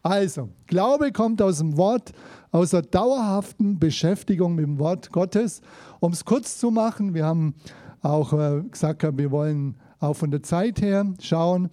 Also, 0.02 0.50
Glaube 0.66 1.12
kommt 1.12 1.40
aus 1.40 1.58
dem 1.58 1.78
Wort, 1.78 2.12
aus 2.54 2.70
der 2.70 2.82
dauerhaften 2.82 3.80
Beschäftigung 3.80 4.54
mit 4.54 4.64
dem 4.64 4.78
Wort 4.78 5.10
Gottes. 5.10 5.60
Um 5.98 6.12
es 6.12 6.24
kurz 6.24 6.56
zu 6.56 6.70
machen, 6.70 7.12
wir 7.12 7.24
haben 7.24 7.56
auch 8.00 8.32
äh, 8.32 8.62
gesagt, 8.70 9.02
wir 9.02 9.32
wollen 9.32 9.74
auch 9.98 10.14
von 10.14 10.30
der 10.30 10.44
Zeit 10.44 10.80
her 10.80 11.04
schauen. 11.20 11.68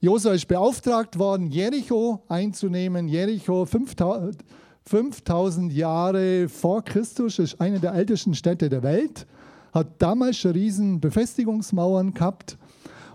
Josua 0.00 0.34
ist 0.34 0.46
beauftragt 0.46 1.18
worden, 1.18 1.46
Jericho 1.46 2.22
einzunehmen. 2.28 3.08
Jericho 3.08 3.64
5000, 3.64 4.44
5000 4.84 5.72
Jahre 5.72 6.50
vor 6.50 6.84
Christus 6.84 7.38
ist 7.38 7.58
eine 7.58 7.80
der 7.80 7.94
ältesten 7.94 8.34
Städte 8.34 8.68
der 8.68 8.82
Welt 8.82 9.26
hat 9.72 10.02
damals 10.02 10.36
schon 10.36 10.50
riesen 10.50 11.00
Befestigungsmauern 11.00 12.12
gehabt. 12.12 12.58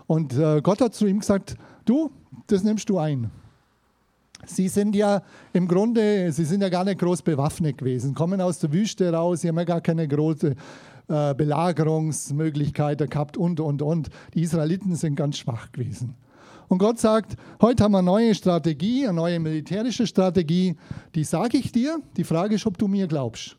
Und 0.08 0.36
äh, 0.36 0.60
Gott 0.60 0.80
hat 0.80 0.94
zu 0.94 1.06
ihm 1.06 1.20
gesagt, 1.20 1.54
du, 1.84 2.10
das 2.48 2.64
nimmst 2.64 2.88
du 2.88 2.98
ein. 2.98 3.30
Sie 4.44 4.68
sind 4.68 4.94
ja 4.94 5.22
im 5.52 5.66
Grunde, 5.66 6.30
sie 6.30 6.44
sind 6.44 6.60
ja 6.60 6.68
gar 6.68 6.84
nicht 6.84 7.00
groß 7.00 7.22
bewaffnet 7.22 7.78
gewesen, 7.78 8.14
kommen 8.14 8.40
aus 8.40 8.58
der 8.58 8.72
Wüste 8.72 9.12
raus, 9.12 9.40
sie 9.40 9.48
haben 9.48 9.58
ja 9.58 9.64
gar 9.64 9.80
keine 9.80 10.06
große 10.06 10.54
äh, 11.08 11.34
Belagerungsmöglichkeiten 11.34 13.08
gehabt 13.08 13.36
und, 13.36 13.60
und, 13.60 13.82
und. 13.82 14.10
Die 14.34 14.42
Israeliten 14.42 14.94
sind 14.94 15.16
ganz 15.16 15.38
schwach 15.38 15.72
gewesen. 15.72 16.14
Und 16.68 16.78
Gott 16.78 16.98
sagt, 16.98 17.36
heute 17.60 17.84
haben 17.84 17.92
wir 17.92 17.98
eine 17.98 18.06
neue 18.06 18.34
Strategie, 18.34 19.06
eine 19.06 19.14
neue 19.14 19.38
militärische 19.38 20.06
Strategie. 20.06 20.76
Die 21.14 21.24
sage 21.24 21.58
ich 21.58 21.70
dir. 21.70 22.00
Die 22.16 22.24
Frage 22.24 22.56
ist, 22.56 22.66
ob 22.66 22.76
du 22.76 22.88
mir 22.88 23.06
glaubst. 23.06 23.56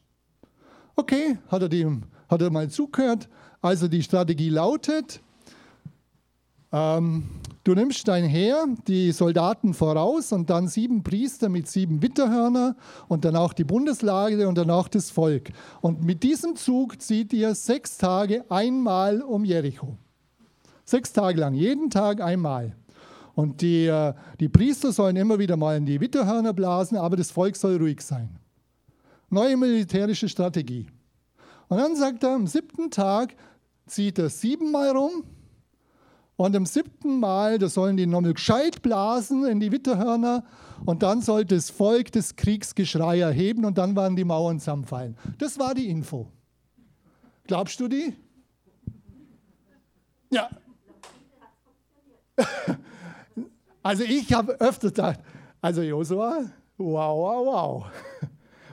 Okay, 0.95 1.37
hat 1.47 1.61
er, 1.61 1.69
dem, 1.69 2.03
hat 2.27 2.41
er 2.41 2.49
mal 2.49 2.69
zugehört. 2.69 3.29
Also 3.61 3.87
die 3.87 4.03
Strategie 4.03 4.49
lautet, 4.49 5.21
ähm, 6.71 7.23
du 7.63 7.73
nimmst 7.73 8.07
dein 8.07 8.25
Heer, 8.25 8.65
die 8.87 9.11
Soldaten 9.11 9.73
voraus 9.73 10.31
und 10.31 10.49
dann 10.49 10.67
sieben 10.67 11.03
Priester 11.03 11.49
mit 11.49 11.67
sieben 11.67 12.01
Witterhörner 12.01 12.75
und 13.07 13.23
dann 13.25 13.35
auch 13.35 13.53
die 13.53 13.63
Bundeslage 13.63 14.47
und 14.47 14.57
dann 14.57 14.69
auch 14.69 14.87
das 14.87 15.09
Volk. 15.09 15.51
Und 15.81 16.03
mit 16.03 16.23
diesem 16.23 16.55
Zug 16.55 17.01
zieht 17.01 17.31
ihr 17.33 17.55
sechs 17.55 17.97
Tage 17.97 18.43
einmal 18.49 19.21
um 19.21 19.45
Jericho. 19.45 19.97
Sechs 20.83 21.13
Tage 21.13 21.39
lang, 21.39 21.53
jeden 21.53 21.89
Tag 21.89 22.21
einmal. 22.21 22.75
Und 23.33 23.61
die, 23.61 23.85
äh, 23.85 24.13
die 24.39 24.49
Priester 24.49 24.91
sollen 24.91 25.15
immer 25.15 25.37
wieder 25.37 25.57
mal 25.57 25.77
in 25.77 25.85
die 25.85 26.01
Witterhörner 26.01 26.53
blasen, 26.53 26.97
aber 26.97 27.15
das 27.15 27.31
Volk 27.31 27.55
soll 27.55 27.77
ruhig 27.77 28.01
sein. 28.01 28.39
Neue 29.29 29.55
militärische 29.57 30.27
Strategie. 30.27 30.87
Und 31.67 31.77
dann 31.77 31.95
sagt 31.95 32.23
er, 32.23 32.31
am 32.31 32.47
siebten 32.47 32.89
Tag 32.89 33.35
zieht 33.85 34.17
er 34.19 34.29
siebenmal 34.29 34.95
rum 34.95 35.23
und 36.37 36.55
am 36.55 36.65
siebten 36.65 37.19
Mal, 37.19 37.57
da 37.57 37.67
sollen 37.67 37.97
die 37.97 38.05
nochmal 38.05 38.33
gescheit 38.33 38.83
blasen 38.83 39.45
in 39.45 39.59
die 39.59 39.71
Witterhörner 39.71 40.43
und 40.85 41.01
dann 41.01 41.21
soll 41.21 41.45
das 41.45 41.71
Volk 41.71 42.11
das 42.11 42.35
Kriegsgeschrei 42.35 43.19
erheben 43.19 43.65
und 43.65 43.77
dann 43.77 43.95
werden 43.95 44.15
die 44.15 44.23
Mauern 44.23 44.59
zusammenfallen. 44.59 45.17
Das 45.39 45.57
war 45.57 45.73
die 45.73 45.89
Info. 45.89 46.27
Glaubst 47.47 47.79
du 47.79 47.87
die? 47.87 48.13
Ja. 50.29 50.49
Also 53.83 54.03
ich 54.03 54.33
habe 54.33 54.59
öfter 54.59 54.89
gedacht, 54.89 55.21
also 55.61 55.81
Josua, 55.81 56.41
wow, 56.77 57.17
wow, 57.17 57.45
wow. 57.45 57.85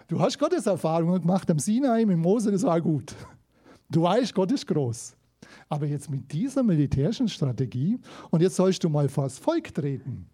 Du 0.08 0.18
hast 0.18 0.36
Gottes 0.40 0.66
Erfahrungen 0.66 1.20
gemacht 1.20 1.48
am 1.52 1.60
Sinai, 1.60 2.02
im 2.02 2.18
Mose, 2.18 2.50
das 2.50 2.64
war 2.64 2.80
gut. 2.80 3.14
Du 3.88 4.02
weißt, 4.02 4.34
Gott 4.34 4.50
ist 4.50 4.66
groß. 4.66 5.14
Aber 5.74 5.86
jetzt 5.86 6.08
mit 6.08 6.30
dieser 6.30 6.62
militärischen 6.62 7.26
Strategie 7.26 7.98
und 8.30 8.42
jetzt 8.42 8.54
sollst 8.54 8.84
du 8.84 8.88
mal 8.88 9.08
vor 9.08 9.24
das 9.24 9.38
Volk 9.38 9.74
treten. 9.74 10.26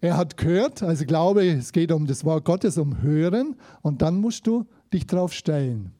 Er 0.00 0.16
hat 0.16 0.36
gehört, 0.36 0.82
also 0.82 1.02
ich 1.02 1.06
glaube, 1.06 1.46
es 1.46 1.70
geht 1.70 1.92
um 1.92 2.04
das 2.04 2.24
Wort 2.24 2.44
Gottes, 2.44 2.78
um 2.78 3.00
Hören 3.00 3.54
und 3.82 4.02
dann 4.02 4.16
musst 4.16 4.44
du 4.48 4.66
dich 4.92 5.06
drauf 5.06 5.32
stellen. 5.32 5.92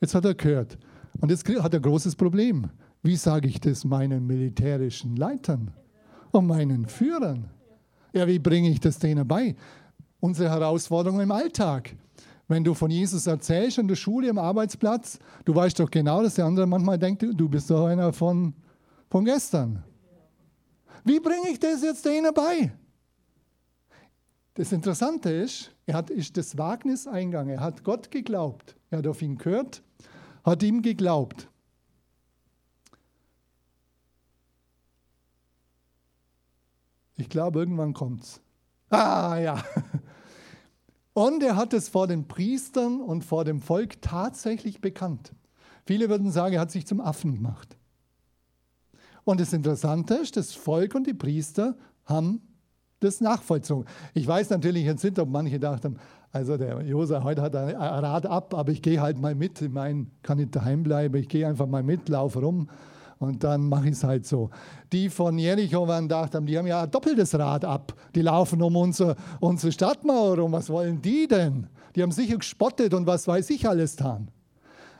Jetzt 0.00 0.14
hat 0.14 0.24
er 0.24 0.36
gehört 0.36 0.78
und 1.20 1.32
jetzt 1.32 1.48
hat 1.48 1.74
er 1.74 1.80
ein 1.80 1.82
großes 1.82 2.14
Problem. 2.14 2.70
Wie 3.02 3.16
sage 3.16 3.48
ich 3.48 3.60
das 3.60 3.84
meinen 3.84 4.24
militärischen 4.24 5.16
Leitern 5.16 5.72
und 6.30 6.46
meinen 6.46 6.86
Führern? 6.86 7.50
Ja, 8.12 8.28
wie 8.28 8.38
bringe 8.38 8.70
ich 8.70 8.78
das 8.78 9.00
denen 9.00 9.26
bei? 9.26 9.56
Unsere 10.20 10.48
Herausforderung 10.48 11.20
im 11.20 11.32
Alltag. 11.32 11.96
Wenn 12.48 12.62
du 12.62 12.74
von 12.74 12.90
Jesus 12.90 13.26
erzählst 13.26 13.78
in 13.78 13.88
der 13.88 13.96
Schule, 13.96 14.30
am 14.30 14.38
Arbeitsplatz, 14.38 15.18
du 15.44 15.54
weißt 15.54 15.80
doch 15.80 15.90
genau, 15.90 16.22
dass 16.22 16.34
der 16.34 16.44
andere 16.44 16.66
manchmal 16.66 16.98
denkt, 16.98 17.22
du 17.22 17.48
bist 17.48 17.70
doch 17.70 17.86
einer 17.86 18.12
von, 18.12 18.54
von 19.10 19.24
gestern. 19.24 19.82
Wie 21.04 21.18
bringe 21.18 21.48
ich 21.50 21.58
das 21.58 21.82
jetzt 21.82 22.04
denen 22.04 22.32
bei? 22.32 22.72
Das 24.54 24.72
Interessante 24.72 25.30
ist, 25.30 25.72
er 25.86 25.94
hat 25.94 26.08
ist 26.08 26.36
das 26.36 26.56
Wagnis 26.56 27.06
eingegangen. 27.06 27.56
Er 27.56 27.60
hat 27.60 27.84
Gott 27.84 28.10
geglaubt. 28.10 28.74
Er 28.90 28.98
hat 28.98 29.06
auf 29.06 29.20
ihn 29.20 29.36
gehört, 29.36 29.82
hat 30.44 30.62
ihm 30.62 30.82
geglaubt. 30.82 31.48
Ich 37.16 37.28
glaube, 37.28 37.58
irgendwann 37.58 37.92
kommt's. 37.92 38.40
Ah 38.88 39.36
ja. 39.38 39.62
Und 41.16 41.42
er 41.42 41.56
hat 41.56 41.72
es 41.72 41.88
vor 41.88 42.06
den 42.06 42.28
Priestern 42.28 43.00
und 43.00 43.24
vor 43.24 43.46
dem 43.46 43.62
Volk 43.62 44.02
tatsächlich 44.02 44.82
bekannt. 44.82 45.32
Viele 45.86 46.10
würden 46.10 46.30
sagen, 46.30 46.56
er 46.56 46.60
hat 46.60 46.70
sich 46.70 46.86
zum 46.86 47.00
Affen 47.00 47.36
gemacht. 47.36 47.78
Und 49.24 49.40
das 49.40 49.54
Interessante 49.54 50.16
ist, 50.16 50.36
das 50.36 50.52
Volk 50.52 50.94
und 50.94 51.06
die 51.06 51.14
Priester 51.14 51.74
haben 52.04 52.42
das 53.00 53.22
nachvollzogen. 53.22 53.86
Ich 54.12 54.26
weiß 54.26 54.50
natürlich 54.50 54.84
jetzt 54.84 55.04
nicht, 55.04 55.18
ob 55.18 55.30
manche 55.30 55.58
dachten, 55.58 55.96
also 56.32 56.58
der 56.58 56.82
Josa 56.82 57.24
heute 57.24 57.40
hat 57.40 57.56
ein 57.56 57.74
Rad 57.74 58.26
ab, 58.26 58.52
aber 58.52 58.70
ich 58.70 58.82
gehe 58.82 59.00
halt 59.00 59.18
mal 59.18 59.34
mit. 59.34 59.62
Ich 59.62 59.70
meine, 59.70 60.08
kann 60.20 60.36
nicht 60.36 60.54
daheim 60.54 60.82
bleiben, 60.82 61.16
ich 61.16 61.30
gehe 61.30 61.48
einfach 61.48 61.66
mal 61.66 61.82
mit, 61.82 62.10
laufe 62.10 62.40
rum 62.40 62.68
und 63.18 63.44
dann 63.44 63.68
mache 63.68 63.86
ich 63.86 63.92
es 63.92 64.04
halt 64.04 64.26
so. 64.26 64.50
Die 64.92 65.08
von 65.08 65.38
Jericho 65.38 65.88
waren 65.88 66.04
gedacht 66.04 66.34
haben, 66.34 66.46
die 66.46 66.58
haben 66.58 66.66
ja 66.66 66.82
ein 66.82 66.90
doppeltes 66.90 67.38
Rad 67.38 67.64
ab. 67.64 67.94
Die 68.14 68.22
laufen 68.22 68.60
um 68.62 68.76
unsere, 68.76 69.16
unsere 69.40 69.72
Stadtmauer 69.72 70.38
rum. 70.38 70.52
Was 70.52 70.68
wollen 70.68 71.00
die 71.00 71.26
denn? 71.26 71.68
Die 71.94 72.02
haben 72.02 72.12
sicher 72.12 72.36
gespottet 72.36 72.92
und 72.92 73.06
was 73.06 73.26
weiß 73.26 73.48
ich 73.50 73.68
alles 73.68 73.96
getan. 73.96 74.30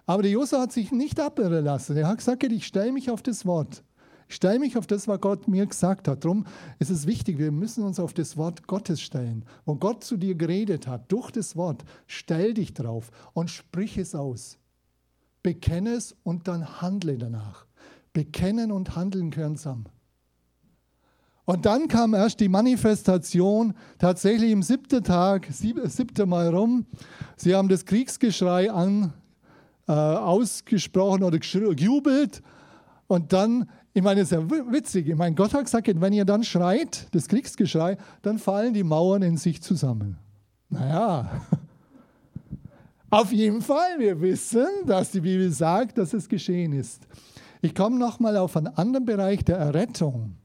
Aber 0.07 0.23
der 0.23 0.31
Josua 0.31 0.61
hat 0.61 0.73
sich 0.73 0.93
nicht 0.93 1.21
abirren 1.21 1.65
lassen. 1.65 1.97
Er 1.97 2.09
hat 2.09 2.19
gesagt, 2.19 2.43
ich 2.45 2.67
stelle 2.67 2.93
mich 2.93 3.11
auf 3.11 3.23
das 3.23 3.45
Wort. 3.45 3.83
Ich 4.29 4.37
stelle 4.37 4.59
mich 4.59 4.77
auf 4.77 4.87
das, 4.87 5.07
was 5.07 5.21
Gott 5.21 5.47
mir 5.47 5.67
gesagt 5.67 6.09
hat. 6.09 6.25
Darum 6.25 6.47
ist 6.79 6.91
es 6.91 7.07
wichtig, 7.07 7.39
wir 7.39 7.53
müssen 7.53 7.85
uns 7.85 8.01
auf 8.01 8.13
das 8.13 8.37
Wort 8.37 8.67
Gottes 8.67 9.01
stellen. 9.01 9.45
Wo 9.65 9.77
Gott 9.77 10.03
zu 10.03 10.17
dir 10.17 10.35
geredet 10.35 10.87
hat, 10.87 11.13
durch 11.13 11.31
das 11.31 11.57
Wort, 11.57 11.85
stell 12.07 12.55
dich 12.55 12.73
drauf 12.73 13.11
und 13.35 13.51
sprich 13.51 13.99
es 13.99 14.15
aus. 14.15 14.59
Bekenne 15.43 15.91
es 15.91 16.17
und 16.25 16.49
dann 16.49 16.81
handle 16.81 17.19
danach. 17.19 17.67
Bekennen 18.17 18.73
und 18.73 18.97
Handeln 18.97 19.31
gehören 19.31 19.57
zusammen. 19.59 19.91
Und 21.45 21.67
dann 21.67 21.87
kam 21.87 22.15
erst 22.15 22.41
die 22.41 22.49
Manifestation, 22.49 23.75
tatsächlich 23.99 24.53
im 24.53 24.63
siebten 24.63 25.05
Tag, 25.05 25.47
sieb, 25.51 25.79
siebte 25.85 26.25
Mal 26.25 26.49
rum. 26.49 26.87
Sie 27.37 27.55
haben 27.55 27.69
das 27.69 27.85
Kriegsgeschrei 27.85 28.71
an, 28.73 29.13
äh, 29.87 29.93
ausgesprochen 29.93 31.25
oder 31.25 31.39
gejubelt. 31.39 32.43
Und 33.07 33.35
dann, 33.35 33.69
ich 33.93 34.03
meine, 34.03 34.23
es 34.23 34.33
ist 34.33 34.39
ja 34.39 34.51
witzig, 34.51 35.09
ich 35.09 35.15
meine, 35.15 35.35
Gott 35.37 35.53
hat 35.53 35.65
gesagt, 35.65 35.89
wenn 36.01 36.15
ihr 36.15 36.25
dann 36.25 36.43
schreit, 36.43 37.09
das 37.15 37.29
Kriegsgeschrei, 37.29 37.99
dann 38.23 38.39
fallen 38.39 38.73
die 38.73 38.83
Mauern 38.83 39.21
in 39.21 39.37
sich 39.37 39.61
zusammen. 39.61 40.17
Naja, 40.71 41.43
auf 43.11 43.31
jeden 43.31 43.61
Fall, 43.61 43.99
wir 43.99 44.19
wissen, 44.23 44.67
dass 44.87 45.11
die 45.11 45.21
Bibel 45.21 45.53
sagt, 45.53 45.99
dass 45.99 46.15
es 46.15 46.27
geschehen 46.31 46.73
ist. 46.73 47.07
Ich 47.63 47.75
komme 47.75 47.99
nochmal 47.99 48.37
auf 48.37 48.57
einen 48.57 48.69
anderen 48.69 49.07
Bereich 49.07 49.45
der 49.45 49.57
Errettung. 49.57 50.37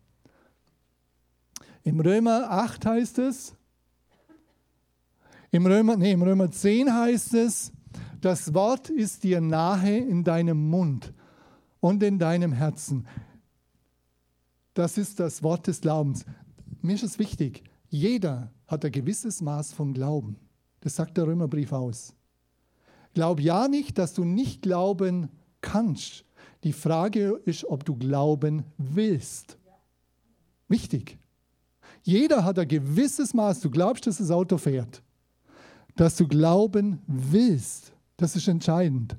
Im 1.83 1.99
Römer 1.99 2.49
8 2.49 2.85
heißt 2.85 3.19
es, 3.19 3.55
im 5.53 5.65
Römer, 5.65 5.97
nee, 5.97 6.13
im 6.13 6.21
Römer 6.21 6.49
10 6.49 6.93
heißt 6.93 7.33
es, 7.33 7.73
das 8.21 8.53
Wort 8.53 8.89
ist 8.89 9.23
dir 9.23 9.41
nahe 9.41 9.97
in 9.97 10.23
deinem 10.23 10.69
Mund 10.69 11.13
und 11.81 12.01
in 12.03 12.19
deinem 12.19 12.53
Herzen. 12.53 13.07
Das 14.73 14.97
ist 14.97 15.19
das 15.19 15.43
Wort 15.43 15.67
des 15.67 15.81
Glaubens. 15.81 16.23
Mir 16.81 16.95
ist 16.95 17.03
es 17.03 17.19
wichtig, 17.19 17.63
jeder 17.89 18.51
hat 18.67 18.85
ein 18.85 18.91
gewisses 18.91 19.41
Maß 19.41 19.73
von 19.73 19.93
Glauben. 19.93 20.37
Das 20.79 20.95
sagt 20.95 21.17
der 21.17 21.27
Römerbrief 21.27 21.73
aus. 21.73 22.15
Glaub 23.13 23.41
ja 23.41 23.67
nicht, 23.67 23.97
dass 23.97 24.13
du 24.13 24.23
nicht 24.23 24.61
glauben 24.61 25.29
kannst. 25.59 26.23
Die 26.63 26.73
Frage 26.73 27.41
ist, 27.45 27.65
ob 27.65 27.85
du 27.85 27.95
glauben 27.95 28.63
willst. 28.77 29.57
Wichtig. 30.67 31.17
Jeder 32.03 32.43
hat 32.43 32.59
ein 32.59 32.67
gewisses 32.67 33.33
Maß. 33.33 33.61
Du 33.61 33.69
glaubst, 33.69 34.07
dass 34.07 34.17
das 34.17 34.31
Auto 34.31 34.57
fährt. 34.57 35.01
Dass 35.95 36.15
du 36.15 36.27
glauben 36.27 36.99
willst. 37.07 37.93
Das 38.17 38.35
ist 38.35 38.47
entscheidend. 38.47 39.17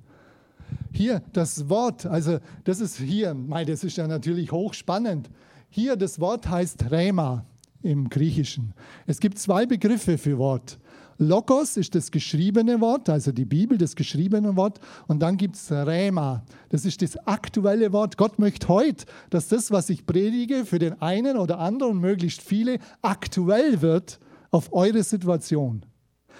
Hier 0.92 1.22
das 1.32 1.68
Wort, 1.68 2.06
also 2.06 2.38
das 2.64 2.80
ist 2.80 2.96
hier, 2.96 3.34
das 3.66 3.84
ist 3.84 3.96
ja 3.96 4.06
natürlich 4.06 4.52
hochspannend. 4.52 5.30
Hier 5.68 5.96
das 5.96 6.20
Wort 6.20 6.48
heißt 6.48 6.90
Rema 6.90 7.44
im 7.82 8.08
Griechischen. 8.08 8.72
Es 9.06 9.18
gibt 9.20 9.38
zwei 9.38 9.66
Begriffe 9.66 10.16
für 10.18 10.38
Wort. 10.38 10.78
Logos 11.22 11.76
ist 11.76 11.94
das 11.94 12.10
geschriebene 12.10 12.80
Wort, 12.80 13.08
also 13.08 13.30
die 13.30 13.44
Bibel, 13.44 13.78
das 13.78 13.94
geschriebene 13.94 14.56
Wort. 14.56 14.80
Und 15.06 15.20
dann 15.20 15.36
gibt 15.36 15.56
es 15.56 15.70
Rema, 15.70 16.42
das 16.68 16.84
ist 16.84 17.00
das 17.00 17.16
aktuelle 17.26 17.92
Wort. 17.92 18.16
Gott 18.16 18.38
möchte 18.38 18.68
heute, 18.68 19.06
dass 19.30 19.48
das, 19.48 19.70
was 19.70 19.88
ich 19.88 20.04
predige, 20.04 20.64
für 20.64 20.78
den 20.78 21.00
einen 21.00 21.36
oder 21.36 21.60
anderen, 21.60 21.98
möglichst 21.98 22.42
viele, 22.42 22.78
aktuell 23.02 23.80
wird 23.82 24.18
auf 24.50 24.72
eure 24.72 25.02
Situation. 25.04 25.86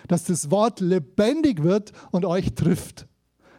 Dass 0.08 0.24
das 0.24 0.50
Wort 0.50 0.80
lebendig 0.80 1.62
wird 1.62 1.92
und 2.10 2.24
euch 2.24 2.54
trifft. 2.54 3.06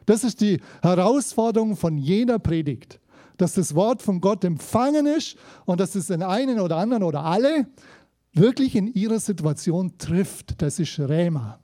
Das 0.05 0.25
ist 0.25 0.41
die 0.41 0.59
Herausforderung 0.81 1.77
von 1.77 1.97
jeder 1.97 2.37
Predigt. 2.37 2.99
Dass 3.37 3.53
das 3.53 3.73
Wort 3.75 4.01
von 4.01 4.19
Gott 4.19 4.43
empfangen 4.43 5.05
ist 5.05 5.37
und 5.65 5.79
dass 5.79 5.95
es 5.95 6.07
den 6.07 6.21
einen 6.21 6.59
oder 6.59 6.77
anderen 6.77 7.03
oder 7.03 7.23
alle 7.23 7.67
wirklich 8.33 8.75
in 8.75 8.87
ihrer 8.87 9.19
Situation 9.19 9.97
trifft. 9.97 10.61
Das 10.61 10.79
ist 10.79 10.99
Rema. 10.99 11.59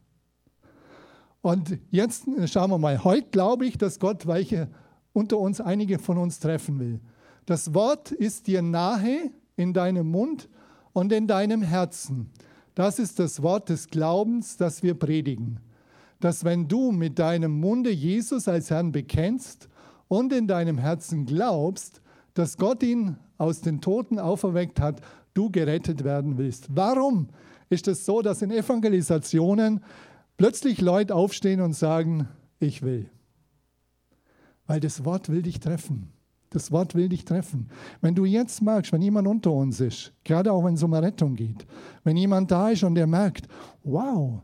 Und 1.42 1.80
jetzt 1.90 2.26
schauen 2.46 2.72
wir 2.72 2.78
mal. 2.78 3.04
Heute 3.04 3.30
glaube 3.32 3.66
ich, 3.66 3.78
dass 3.78 4.00
Gott 4.00 4.28
welche 4.28 4.70
unter 5.14 5.38
uns, 5.38 5.60
einige 5.62 6.00
von 6.00 6.18
uns 6.18 6.40
treffen 6.40 6.80
will. 6.80 7.00
Das 7.46 7.74
Wort 7.74 8.12
ist 8.12 8.48
dir 8.48 8.62
nahe 8.62 9.32
in 9.56 9.74
deinem 9.74 10.12
Mund 10.12 10.50
und 10.94 11.12
in 11.12 11.28
deinem 11.28 11.62
Herzen. 11.62 12.30
Das 12.76 13.00
ist 13.00 13.20
das 13.20 13.42
Wort 13.42 13.70
des 13.70 13.88
Glaubens, 13.88 14.58
das 14.58 14.84
wir 14.84 14.94
predigen. 14.94 15.60
Dass 16.20 16.44
wenn 16.44 16.68
du 16.68 16.92
mit 16.92 17.18
deinem 17.18 17.60
Munde 17.60 17.92
Jesus 17.92 18.48
als 18.48 18.70
Herrn 18.70 18.92
bekennst 18.92 19.68
und 20.08 20.32
in 20.34 20.48
deinem 20.48 20.78
Herzen 20.78 21.26
glaubst, 21.26 22.02
dass 22.34 22.58
Gott 22.58 22.84
ihn 22.84 23.18
aus 23.38 23.62
den 23.62 23.82
Toten 23.82 24.20
auferweckt 24.20 24.80
hat, 24.80 25.02
du 25.34 25.50
gerettet 25.50 26.04
werden 26.04 26.38
willst. 26.38 26.68
Warum 26.70 27.30
ist 27.70 27.88
es 27.88 28.06
so, 28.06 28.22
dass 28.22 28.42
in 28.42 28.52
Evangelisationen 28.52 29.82
plötzlich 30.38 30.82
Leute 30.82 31.16
aufstehen 31.16 31.62
und 31.62 31.74
sagen, 31.74 32.28
ich 32.60 32.82
will? 32.82 33.10
Weil 34.68 34.80
das 34.80 35.06
Wort 35.06 35.30
will 35.30 35.42
dich 35.42 35.60
treffen. 35.60 36.12
Das 36.52 36.72
Wort 36.72 36.96
will 36.96 37.10
dich 37.10 37.26
treffen. 37.26 37.70
Wenn 38.02 38.16
du 38.16 38.26
jetzt 38.26 38.62
merkst, 38.62 38.92
wenn 38.92 39.02
jemand 39.02 39.28
unter 39.28 39.52
uns 39.52 39.80
ist, 39.80 40.14
gerade 40.24 40.52
auch 40.52 40.66
wenn 40.66 40.74
es 40.74 40.84
um 40.84 40.94
Rettung 40.94 41.36
geht, 41.36 41.66
wenn 42.04 42.18
jemand 42.18 42.50
da 42.50 42.70
ist 42.70 42.84
und 42.84 42.96
der 42.96 43.06
merkt, 43.06 43.48
wow, 43.84 44.42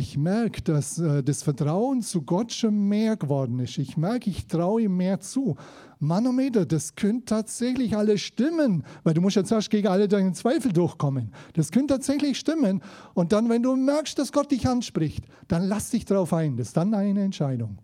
ich 0.00 0.16
merke, 0.16 0.62
dass 0.62 0.98
äh, 0.98 1.22
das 1.22 1.42
Vertrauen 1.42 2.02
zu 2.02 2.22
Gott 2.22 2.52
schon 2.52 2.88
mehr 2.88 3.16
geworden 3.16 3.58
ist. 3.60 3.78
Ich 3.78 3.96
merke, 3.96 4.30
ich 4.30 4.46
traue 4.46 4.82
ihm 4.82 4.96
mehr 4.96 5.20
zu. 5.20 5.56
Manometer, 5.98 6.64
das 6.66 6.94
könnte 6.94 7.26
tatsächlich 7.26 7.96
alles 7.96 8.22
stimmen, 8.22 8.84
weil 9.04 9.14
du 9.14 9.20
musst 9.20 9.36
jetzt 9.36 9.52
erst 9.52 9.70
gegen 9.70 9.88
alle 9.88 10.08
deine 10.08 10.32
Zweifel 10.32 10.72
durchkommen. 10.72 11.32
Das 11.52 11.70
könnte 11.70 11.94
tatsächlich 11.94 12.38
stimmen. 12.38 12.82
Und 13.14 13.32
dann, 13.32 13.48
wenn 13.48 13.62
du 13.62 13.76
merkst, 13.76 14.18
dass 14.18 14.32
Gott 14.32 14.50
dich 14.50 14.66
anspricht, 14.66 15.24
dann 15.46 15.64
lass 15.64 15.90
dich 15.90 16.06
darauf 16.06 16.32
ein. 16.32 16.56
Das 16.56 16.68
ist 16.68 16.76
dann 16.76 16.94
eine 16.94 17.22
Entscheidung. 17.22 17.78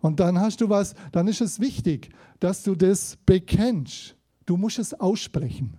Und 0.00 0.20
dann 0.20 0.40
hast 0.40 0.60
du 0.60 0.68
was, 0.68 0.94
dann 1.12 1.28
ist 1.28 1.40
es 1.40 1.60
wichtig, 1.60 2.10
dass 2.38 2.62
du 2.62 2.74
das 2.74 3.18
bekennst. 3.26 4.16
Du 4.46 4.56
musst 4.56 4.78
es 4.78 4.94
aussprechen. 4.94 5.76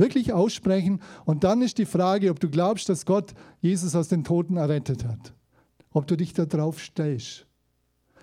Wirklich 0.00 0.32
aussprechen. 0.32 1.00
Und 1.26 1.44
dann 1.44 1.60
ist 1.60 1.76
die 1.76 1.84
Frage, 1.84 2.30
ob 2.30 2.40
du 2.40 2.48
glaubst, 2.48 2.88
dass 2.88 3.04
Gott 3.04 3.34
Jesus 3.60 3.94
aus 3.94 4.08
den 4.08 4.24
Toten 4.24 4.56
errettet 4.56 5.04
hat. 5.04 5.34
Ob 5.92 6.06
du 6.06 6.16
dich 6.16 6.32
darauf 6.32 6.80
stellst. 6.80 7.46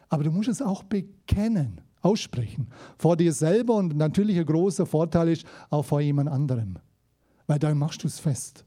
Aber 0.10 0.24
du 0.24 0.32
musst 0.32 0.50
es 0.50 0.62
auch 0.62 0.82
bekennen, 0.82 1.82
aussprechen. 2.02 2.70
Vor 2.98 3.16
dir 3.16 3.32
selber 3.32 3.76
und 3.76 3.96
natürlich 3.96 4.40
ein 4.40 4.46
großer 4.48 4.88
Vorteil 4.88 5.30
ist 5.30 5.46
auch 5.70 5.84
vor 5.84 6.02
jemand 6.02 6.30
anderem. 6.30 6.80
Weil 7.46 7.60
dann 7.60 7.78
machst 7.78 8.04
du 8.04 8.08
es 8.08 8.18
fest. 8.18 8.66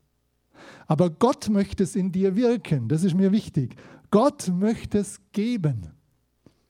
Aber 0.87 1.11
Gott 1.11 1.49
möchte 1.49 1.83
es 1.83 1.97
in 1.97 2.13
dir 2.13 2.37
wirken. 2.37 2.89
Das 2.89 3.03
ist 3.03 3.17
mir 3.17 3.33
wichtig. 3.33 3.75
Gott 4.13 4.49
möchte 4.49 4.99
es 4.99 5.21
geben. 5.33 5.89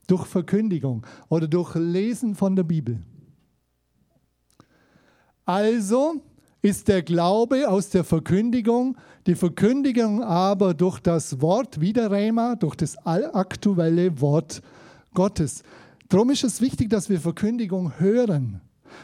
Durch 0.06 0.24
Verkündigung 0.24 1.04
oder 1.28 1.48
durch 1.48 1.74
Lesen 1.74 2.34
von 2.34 2.56
der 2.56 2.64
Bibel. 2.64 3.02
Also 5.44 6.22
ist 6.62 6.88
der 6.88 7.02
Glaube 7.02 7.68
aus 7.68 7.88
der 7.88 8.04
Verkündigung, 8.04 8.96
die 9.26 9.34
Verkündigung 9.34 10.22
aber 10.22 10.74
durch 10.74 11.00
das 11.00 11.40
Wort, 11.40 11.80
wieder 11.80 12.10
Rema, 12.10 12.56
durch 12.56 12.74
das 12.74 12.96
allaktuelle 12.98 14.20
Wort 14.20 14.60
Gottes. 15.14 15.62
Darum 16.08 16.30
ist 16.30 16.44
es 16.44 16.60
wichtig, 16.60 16.90
dass 16.90 17.08
wir 17.08 17.20
Verkündigung 17.20 17.98
hören. 17.98 18.60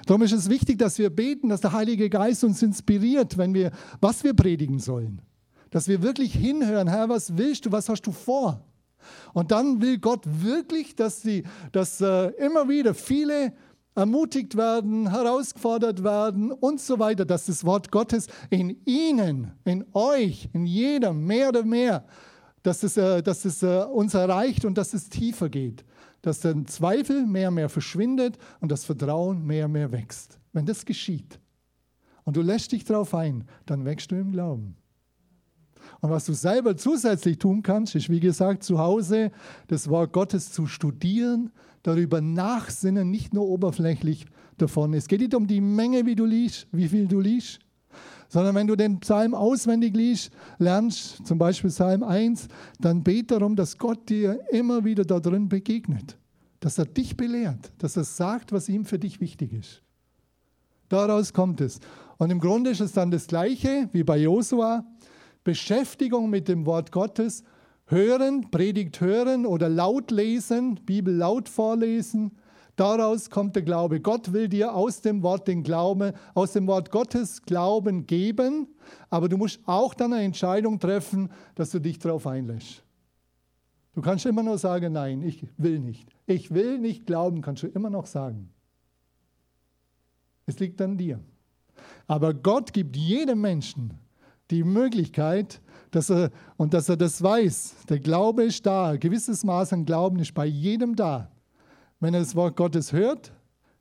Darum 0.06 0.22
ist 0.22 0.32
es 0.32 0.50
wichtig, 0.50 0.78
dass 0.78 0.98
wir 0.98 1.10
beten, 1.10 1.48
dass 1.48 1.60
der 1.60 1.72
Heilige 1.72 2.10
Geist 2.10 2.44
uns 2.44 2.62
inspiriert, 2.62 3.38
wenn 3.38 3.54
wir, 3.54 3.70
was 4.00 4.24
wir 4.24 4.34
predigen 4.34 4.78
sollen. 4.78 5.22
Dass 5.70 5.88
wir 5.88 6.02
wirklich 6.02 6.34
hinhören, 6.34 6.88
Herr, 6.88 7.08
was 7.08 7.36
willst 7.36 7.66
du, 7.66 7.72
was 7.72 7.88
hast 7.88 8.02
du 8.02 8.12
vor? 8.12 8.64
Und 9.32 9.50
dann 9.52 9.80
will 9.80 9.98
Gott 9.98 10.24
wirklich, 10.26 10.96
dass, 10.96 11.22
die, 11.22 11.44
dass 11.72 12.00
äh, 12.00 12.28
immer 12.44 12.68
wieder 12.68 12.94
viele 12.94 13.52
ermutigt 13.96 14.56
werden, 14.56 15.10
herausgefordert 15.10 16.04
werden 16.04 16.52
und 16.52 16.80
so 16.80 16.98
weiter, 16.98 17.24
dass 17.24 17.46
das 17.46 17.64
Wort 17.64 17.90
Gottes 17.90 18.28
in 18.50 18.76
ihnen, 18.84 19.52
in 19.64 19.84
euch, 19.94 20.48
in 20.52 20.66
jedem 20.66 21.26
mehr 21.26 21.48
oder 21.48 21.64
mehr, 21.64 22.04
dass 22.62 22.82
es, 22.82 22.96
äh, 22.96 23.22
dass 23.22 23.44
es 23.44 23.62
äh, 23.62 23.84
uns 23.84 24.14
erreicht 24.14 24.64
und 24.64 24.76
dass 24.76 24.92
es 24.92 25.08
tiefer 25.08 25.48
geht. 25.48 25.84
Dass 26.20 26.40
der 26.40 26.64
Zweifel 26.66 27.24
mehr 27.26 27.48
und 27.48 27.54
mehr 27.54 27.68
verschwindet 27.68 28.36
und 28.60 28.70
das 28.70 28.84
Vertrauen 28.84 29.44
mehr 29.44 29.66
und 29.66 29.72
mehr 29.72 29.92
wächst. 29.92 30.38
Wenn 30.52 30.66
das 30.66 30.84
geschieht 30.84 31.40
und 32.24 32.36
du 32.36 32.42
lässt 32.42 32.72
dich 32.72 32.84
darauf 32.84 33.14
ein, 33.14 33.44
dann 33.64 33.84
wächst 33.84 34.10
du 34.10 34.16
im 34.16 34.32
Glauben. 34.32 34.76
Und 36.00 36.10
was 36.10 36.26
du 36.26 36.32
selber 36.32 36.76
zusätzlich 36.76 37.38
tun 37.38 37.62
kannst, 37.62 37.94
ist, 37.94 38.10
wie 38.10 38.20
gesagt, 38.20 38.62
zu 38.62 38.78
Hause 38.78 39.30
das 39.68 39.88
Wort 39.88 40.12
Gottes 40.12 40.52
zu 40.52 40.66
studieren, 40.66 41.52
darüber 41.86 42.20
nachsinnen, 42.20 43.10
nicht 43.10 43.32
nur 43.32 43.48
oberflächlich 43.48 44.26
davon. 44.58 44.92
Es 44.94 45.06
geht 45.06 45.20
nicht 45.20 45.34
um 45.34 45.46
die 45.46 45.60
Menge, 45.60 46.04
wie 46.06 46.16
du 46.16 46.24
liest, 46.24 46.66
wie 46.72 46.88
viel 46.88 47.06
du 47.06 47.20
liest, 47.20 47.60
sondern 48.28 48.54
wenn 48.56 48.66
du 48.66 48.74
den 48.74 48.98
Psalm 49.00 49.34
auswendig 49.34 49.94
liest, 49.94 50.32
lernst, 50.58 51.24
zum 51.26 51.38
Beispiel 51.38 51.70
Psalm 51.70 52.02
1, 52.02 52.48
dann 52.80 53.04
bete 53.04 53.38
darum, 53.38 53.54
dass 53.54 53.78
Gott 53.78 54.08
dir 54.08 54.40
immer 54.50 54.84
wieder 54.84 55.04
da 55.04 55.20
drin 55.20 55.48
begegnet, 55.48 56.18
dass 56.58 56.78
er 56.78 56.86
dich 56.86 57.16
belehrt, 57.16 57.72
dass 57.78 57.96
er 57.96 58.04
sagt, 58.04 58.50
was 58.50 58.68
ihm 58.68 58.84
für 58.84 58.98
dich 58.98 59.20
wichtig 59.20 59.52
ist. 59.52 59.82
Daraus 60.88 61.32
kommt 61.32 61.60
es. 61.60 61.78
Und 62.18 62.30
im 62.30 62.40
Grunde 62.40 62.70
ist 62.70 62.80
es 62.80 62.92
dann 62.92 63.10
das 63.10 63.26
Gleiche 63.26 63.88
wie 63.92 64.04
bei 64.04 64.18
Josua. 64.18 64.84
Beschäftigung 65.44 66.30
mit 66.30 66.48
dem 66.48 66.66
Wort 66.66 66.90
Gottes, 66.90 67.44
hören, 67.86 68.50
Predigt 68.50 69.00
hören 69.00 69.46
oder 69.46 69.68
laut 69.68 70.10
lesen, 70.10 70.80
Bibel 70.84 71.14
laut 71.14 71.48
vorlesen. 71.48 72.32
Daraus 72.74 73.30
kommt 73.30 73.56
der 73.56 73.62
Glaube. 73.62 74.00
Gott 74.00 74.32
will 74.32 74.48
dir 74.48 74.74
aus 74.74 75.00
dem 75.00 75.22
Wort 75.22 75.48
den 75.48 75.62
Glauben, 75.62 76.12
aus 76.34 76.52
dem 76.52 76.66
Wort 76.66 76.90
Gottes 76.90 77.42
Glauben 77.42 78.06
geben, 78.06 78.68
aber 79.08 79.28
du 79.28 79.38
musst 79.38 79.60
auch 79.64 79.94
dann 79.94 80.12
eine 80.12 80.24
Entscheidung 80.24 80.78
treffen, 80.78 81.30
dass 81.54 81.70
du 81.70 81.78
dich 81.78 81.98
darauf 81.98 82.26
einlässt. 82.26 82.82
Du 83.94 84.02
kannst 84.02 84.26
immer 84.26 84.42
nur 84.42 84.58
sagen, 84.58 84.92
nein, 84.92 85.22
ich 85.22 85.46
will 85.56 85.78
nicht. 85.78 86.10
Ich 86.26 86.52
will 86.52 86.78
nicht 86.78 87.06
glauben, 87.06 87.40
kannst 87.40 87.62
du 87.62 87.66
immer 87.66 87.88
noch 87.88 88.04
sagen. 88.04 88.50
Es 90.44 90.58
liegt 90.58 90.82
an 90.82 90.98
dir. 90.98 91.18
Aber 92.06 92.34
Gott 92.34 92.74
gibt 92.74 92.94
jedem 92.94 93.40
Menschen 93.40 93.94
die 94.50 94.64
Möglichkeit, 94.64 95.62
dass 95.96 96.10
er, 96.10 96.30
und 96.58 96.74
dass 96.74 96.90
er 96.90 96.98
das 96.98 97.22
weiß. 97.22 97.86
Der 97.88 97.98
Glaube 97.98 98.44
ist 98.44 98.66
da. 98.66 98.90
Ein 98.90 99.00
gewisses 99.00 99.42
Maß 99.44 99.72
an 99.72 99.86
Glauben 99.86 100.18
ist 100.18 100.34
bei 100.34 100.44
jedem 100.44 100.94
da. 100.94 101.30
Wenn 102.00 102.12
er 102.12 102.20
das 102.20 102.36
Wort 102.36 102.54
Gottes 102.54 102.92
hört, 102.92 103.32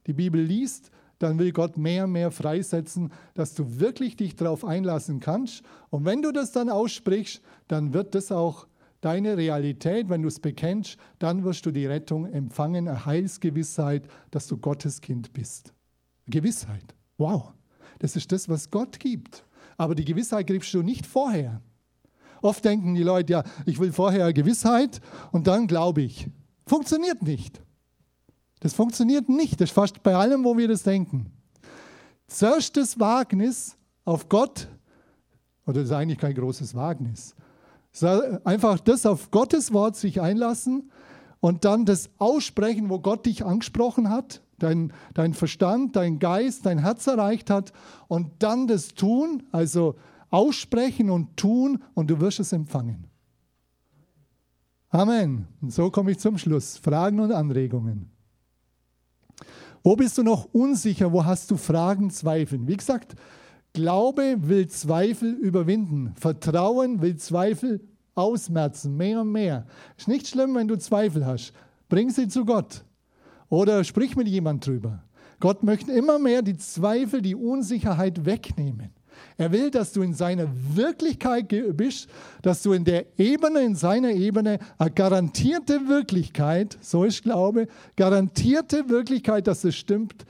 die 0.07 0.13
Bibel 0.13 0.41
liest, 0.41 0.91
dann 1.19 1.37
will 1.39 1.51
Gott 1.51 1.77
mehr 1.77 2.05
und 2.05 2.13
mehr 2.13 2.31
freisetzen, 2.31 3.11
dass 3.33 3.53
du 3.53 3.81
wirklich 3.81 4.15
dich 4.15 4.33
darauf 4.37 4.63
einlassen 4.63 5.19
kannst. 5.19 5.61
Und 5.89 6.05
wenn 6.05 6.21
du 6.21 6.31
das 6.31 6.53
dann 6.53 6.69
aussprichst, 6.69 7.41
dann 7.67 7.93
wird 7.93 8.15
das 8.15 8.31
auch 8.31 8.65
deine 9.01 9.35
Realität. 9.35 10.07
Wenn 10.07 10.21
du 10.21 10.29
es 10.29 10.39
bekennst, 10.39 10.97
dann 11.19 11.43
wirst 11.43 11.65
du 11.65 11.71
die 11.71 11.85
Rettung 11.85 12.27
empfangen, 12.27 12.87
eine 12.87 13.05
Heilsgewissheit, 13.05 14.07
dass 14.31 14.47
du 14.47 14.55
Gottes 14.55 15.01
Kind 15.01 15.33
bist. 15.33 15.73
Gewissheit. 16.27 16.95
Wow. 17.17 17.51
Das 17.99 18.15
ist 18.15 18.31
das, 18.31 18.47
was 18.47 18.71
Gott 18.71 19.01
gibt. 19.01 19.43
Aber 19.75 19.95
die 19.95 20.05
Gewissheit 20.05 20.47
kriegst 20.47 20.73
du 20.73 20.81
nicht 20.81 21.05
vorher. 21.05 21.61
Oft 22.45 22.63
denken 22.63 22.93
die 22.93 23.03
Leute, 23.03 23.33
ja, 23.33 23.43
ich 23.65 23.79
will 23.79 23.91
vorher 23.91 24.31
Gewissheit 24.31 25.01
und 25.31 25.47
dann 25.47 25.67
glaube 25.67 26.01
ich. 26.01 26.29
Funktioniert 26.67 27.21
nicht. 27.21 27.61
Das 28.59 28.73
funktioniert 28.73 29.29
nicht. 29.29 29.59
Das 29.59 29.69
ist 29.69 29.75
fast 29.75 30.03
bei 30.03 30.15
allem, 30.15 30.43
wo 30.43 30.57
wir 30.57 30.67
das 30.67 30.83
denken. 30.83 31.31
Zuerst 32.27 32.77
das 32.77 32.99
Wagnis 32.99 33.75
auf 34.03 34.29
Gott, 34.29 34.67
oder 35.65 35.81
das 35.81 35.89
ist 35.89 35.95
eigentlich 35.95 36.19
kein 36.19 36.35
großes 36.35 36.75
Wagnis, 36.75 37.35
einfach 38.43 38.79
das 38.79 39.05
auf 39.05 39.31
Gottes 39.31 39.73
Wort 39.73 39.95
sich 39.95 40.21
einlassen 40.21 40.91
und 41.39 41.65
dann 41.65 41.85
das 41.85 42.09
aussprechen, 42.17 42.89
wo 42.89 42.99
Gott 42.99 43.25
dich 43.25 43.45
angesprochen 43.45 44.09
hat 44.09 44.41
dein, 44.59 44.93
dein 45.13 45.33
Verstand, 45.33 45.95
dein 45.95 46.19
Geist, 46.19 46.65
dein 46.65 46.79
Herz 46.79 47.07
erreicht 47.07 47.49
hat 47.49 47.73
und 48.07 48.31
dann 48.39 48.67
das 48.67 48.89
Tun, 48.89 49.43
also 49.51 49.95
aussprechen 50.35 51.09
und 51.09 51.37
tun 51.37 51.81
und 51.93 52.09
du 52.09 52.19
wirst 52.19 52.41
es 52.41 52.51
empfangen. 52.51 53.05
Amen. 54.89 55.47
Und 55.61 55.71
so 55.71 55.89
komme 55.89 56.11
ich 56.11 56.19
zum 56.19 56.37
Schluss. 56.37 56.77
Fragen 56.77 57.21
und 57.21 57.31
Anregungen. 57.31 58.09
Wo 59.81 59.95
bist 59.95 60.17
du 60.17 60.23
noch 60.23 60.45
unsicher? 60.53 61.13
Wo 61.13 61.23
hast 61.23 61.51
du 61.51 61.57
Fragen, 61.57 62.09
Zweifeln? 62.09 62.67
Wie 62.67 62.75
gesagt, 62.75 63.15
Glaube 63.73 64.37
will 64.39 64.67
Zweifel 64.67 65.33
überwinden. 65.33 66.13
Vertrauen 66.15 67.01
will 67.01 67.15
Zweifel 67.15 67.81
ausmerzen, 68.13 68.97
mehr 68.97 69.21
und 69.21 69.31
mehr. 69.31 69.65
Ist 69.97 70.07
nicht 70.07 70.27
schlimm, 70.27 70.55
wenn 70.55 70.67
du 70.67 70.77
Zweifel 70.77 71.25
hast. 71.25 71.53
Bring 71.87 72.09
sie 72.09 72.27
zu 72.27 72.45
Gott. 72.45 72.83
Oder 73.49 73.83
sprich 73.83 74.15
mit 74.15 74.27
jemand 74.27 74.65
drüber. 74.65 75.03
Gott 75.39 75.63
möchte 75.63 75.91
immer 75.91 76.19
mehr 76.19 76.41
die 76.41 76.57
Zweifel, 76.57 77.21
die 77.21 77.35
Unsicherheit 77.35 78.25
wegnehmen. 78.25 78.91
Er 79.37 79.51
will, 79.51 79.71
dass 79.71 79.91
du 79.91 80.01
in 80.01 80.13
seiner 80.13 80.47
Wirklichkeit 80.73 81.53
bist, 81.75 82.07
dass 82.41 82.63
du 82.63 82.73
in 82.73 82.85
der 82.85 83.19
Ebene, 83.19 83.61
in 83.61 83.75
seiner 83.75 84.11
Ebene, 84.11 84.59
eine 84.77 84.91
garantierte 84.91 85.87
Wirklichkeit, 85.87 86.77
so 86.81 87.03
ist 87.03 87.23
Glaube, 87.23 87.67
garantierte 87.95 88.89
Wirklichkeit, 88.89 89.47
dass 89.47 89.63
es 89.63 89.75
stimmt, 89.75 90.25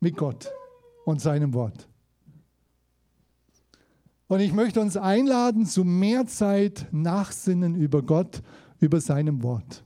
mit 0.00 0.16
Gott 0.16 0.50
und 1.04 1.20
seinem 1.20 1.54
Wort. 1.54 1.88
Und 4.26 4.40
ich 4.40 4.52
möchte 4.52 4.80
uns 4.80 4.96
einladen 4.96 5.66
zu 5.66 5.84
mehr 5.84 6.26
Zeit 6.26 6.86
nachsinnen 6.92 7.74
über 7.74 8.02
Gott, 8.02 8.42
über 8.80 9.00
seinem 9.00 9.42
Wort. 9.42 9.84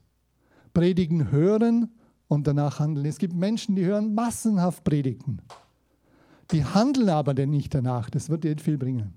Predigen 0.72 1.30
hören 1.30 1.90
und 2.28 2.46
danach 2.46 2.78
handeln. 2.78 3.06
Es 3.06 3.18
gibt 3.18 3.34
Menschen, 3.34 3.74
die 3.74 3.84
hören 3.84 4.14
massenhaft 4.14 4.84
Predigten. 4.84 5.40
Die 6.50 6.64
handeln 6.64 7.10
aber 7.10 7.34
denn 7.34 7.50
nicht 7.50 7.74
danach. 7.74 8.10
Das 8.10 8.30
wird 8.30 8.44
dir 8.44 8.50
nicht 8.50 8.62
viel 8.62 8.78
bringen. 8.78 9.14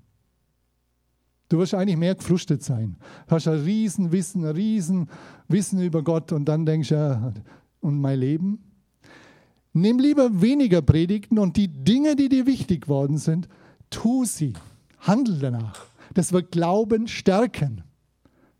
Du 1.50 1.58
wirst 1.60 1.74
eigentlich 1.74 1.98
mehr 1.98 2.16
gefrustet 2.16 2.64
sein. 2.64 2.96
Du 3.28 3.36
hast 3.36 3.48
ein 3.48 3.60
Riesenwissen, 3.60 4.46
ein 4.46 4.56
Riesenwissen 4.56 5.82
über 5.82 6.02
Gott 6.02 6.32
und 6.32 6.46
dann 6.46 6.66
denkst 6.66 6.90
du, 6.90 6.96
ja, 6.96 7.34
und 7.82 8.00
mein 8.00 8.20
Leben? 8.20 8.64
Nimm 9.74 10.00
lieber 10.00 10.42
weniger 10.42 10.82
Predigten 10.82 11.40
und 11.40 11.58
die 11.58 11.68
Dinge, 11.68 12.16
die 12.16 12.30
dir 12.30 12.46
wichtig 12.46 12.88
worden 12.88 13.18
sind, 13.18 13.48
tu 13.90 14.26
sie. 14.26 14.54
Handel 15.00 15.40
danach. 15.40 15.88
Das 16.14 16.32
wird 16.32 16.52
Glauben 16.52 17.08
stärken. 17.08 17.84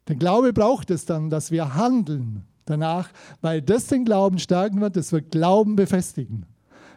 Der 0.08 0.16
Glaube 0.16 0.54
braucht 0.54 0.90
es 0.92 1.06
dann, 1.06 1.30
dass 1.30 1.52
wir 1.52 1.76
handeln 1.76 2.44
danach, 2.66 3.10
weil 3.42 3.62
das 3.62 3.88
den 3.88 4.06
Glauben 4.06 4.40
stärken 4.40 4.82
wird, 4.82 4.96
das 4.96 5.12
wird 5.12 5.32
Glauben 5.32 5.76
befestigen. 5.76 6.46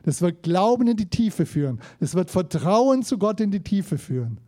Das 0.04 0.20
wird 0.22 0.42
Glauben 0.42 0.86
in 0.86 0.96
die 0.96 1.08
Tiefe 1.08 1.46
führen. 1.46 1.80
Es 1.98 2.14
wird 2.14 2.30
Vertrauen 2.30 3.02
zu 3.02 3.18
Gott 3.18 3.40
in 3.40 3.50
die 3.50 3.62
Tiefe 3.62 3.98
führen. 3.98 4.38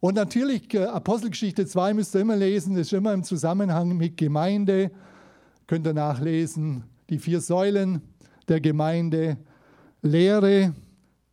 Und 0.00 0.14
natürlich, 0.14 0.72
äh, 0.74 0.84
Apostelgeschichte 0.84 1.66
2 1.66 1.94
müsst 1.94 2.14
ihr 2.14 2.20
immer 2.20 2.36
lesen, 2.36 2.74
das 2.74 2.88
ist 2.88 2.92
immer 2.92 3.12
im 3.12 3.24
Zusammenhang 3.24 3.96
mit 3.96 4.16
Gemeinde. 4.16 4.90
Könnt 5.66 5.86
ihr 5.86 5.94
nachlesen, 5.94 6.84
die 7.08 7.18
vier 7.18 7.40
Säulen 7.40 8.02
der 8.48 8.60
Gemeinde, 8.60 9.38
Lehre, 10.02 10.74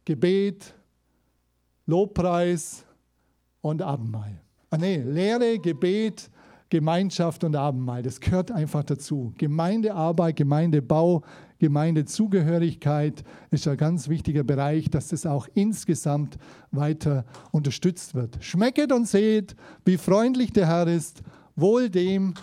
Gebet, 0.06 0.74
Lobpreis 1.86 2.86
und 3.62 3.82
Abendmahl. 3.82 4.40
Ah, 4.70 4.78
nee, 4.78 4.98
Lehre, 4.98 5.60
Gebet, 5.60 6.30
Gemeinschaft 6.70 7.44
und 7.44 7.56
Abendmahl. 7.56 8.02
Das 8.02 8.20
gehört 8.20 8.52
einfach 8.52 8.84
dazu. 8.84 9.34
Gemeindearbeit, 9.38 10.36
Gemeindebau, 10.36 11.24
Gemeindezugehörigkeit 11.60 13.24
ist 13.52 13.68
ein 13.68 13.78
ganz 13.78 14.10
wichtiger 14.10 14.44
Bereich, 14.44 14.90
dass 14.90 15.10
das 15.10 15.26
auch 15.26 15.48
insgesamt 15.54 16.38
weiter 16.72 17.26
unterstützt 17.52 18.16
wird. 18.16 18.38
Schmecket 18.44 18.92
und 18.92 19.08
seht, 19.08 19.56
wie 19.86 19.98
freundlich 19.98 20.52
der 20.52 20.68
Herr 20.68 20.88
ist, 20.88 21.22
wohl 21.56 21.90
dem, 21.90 22.34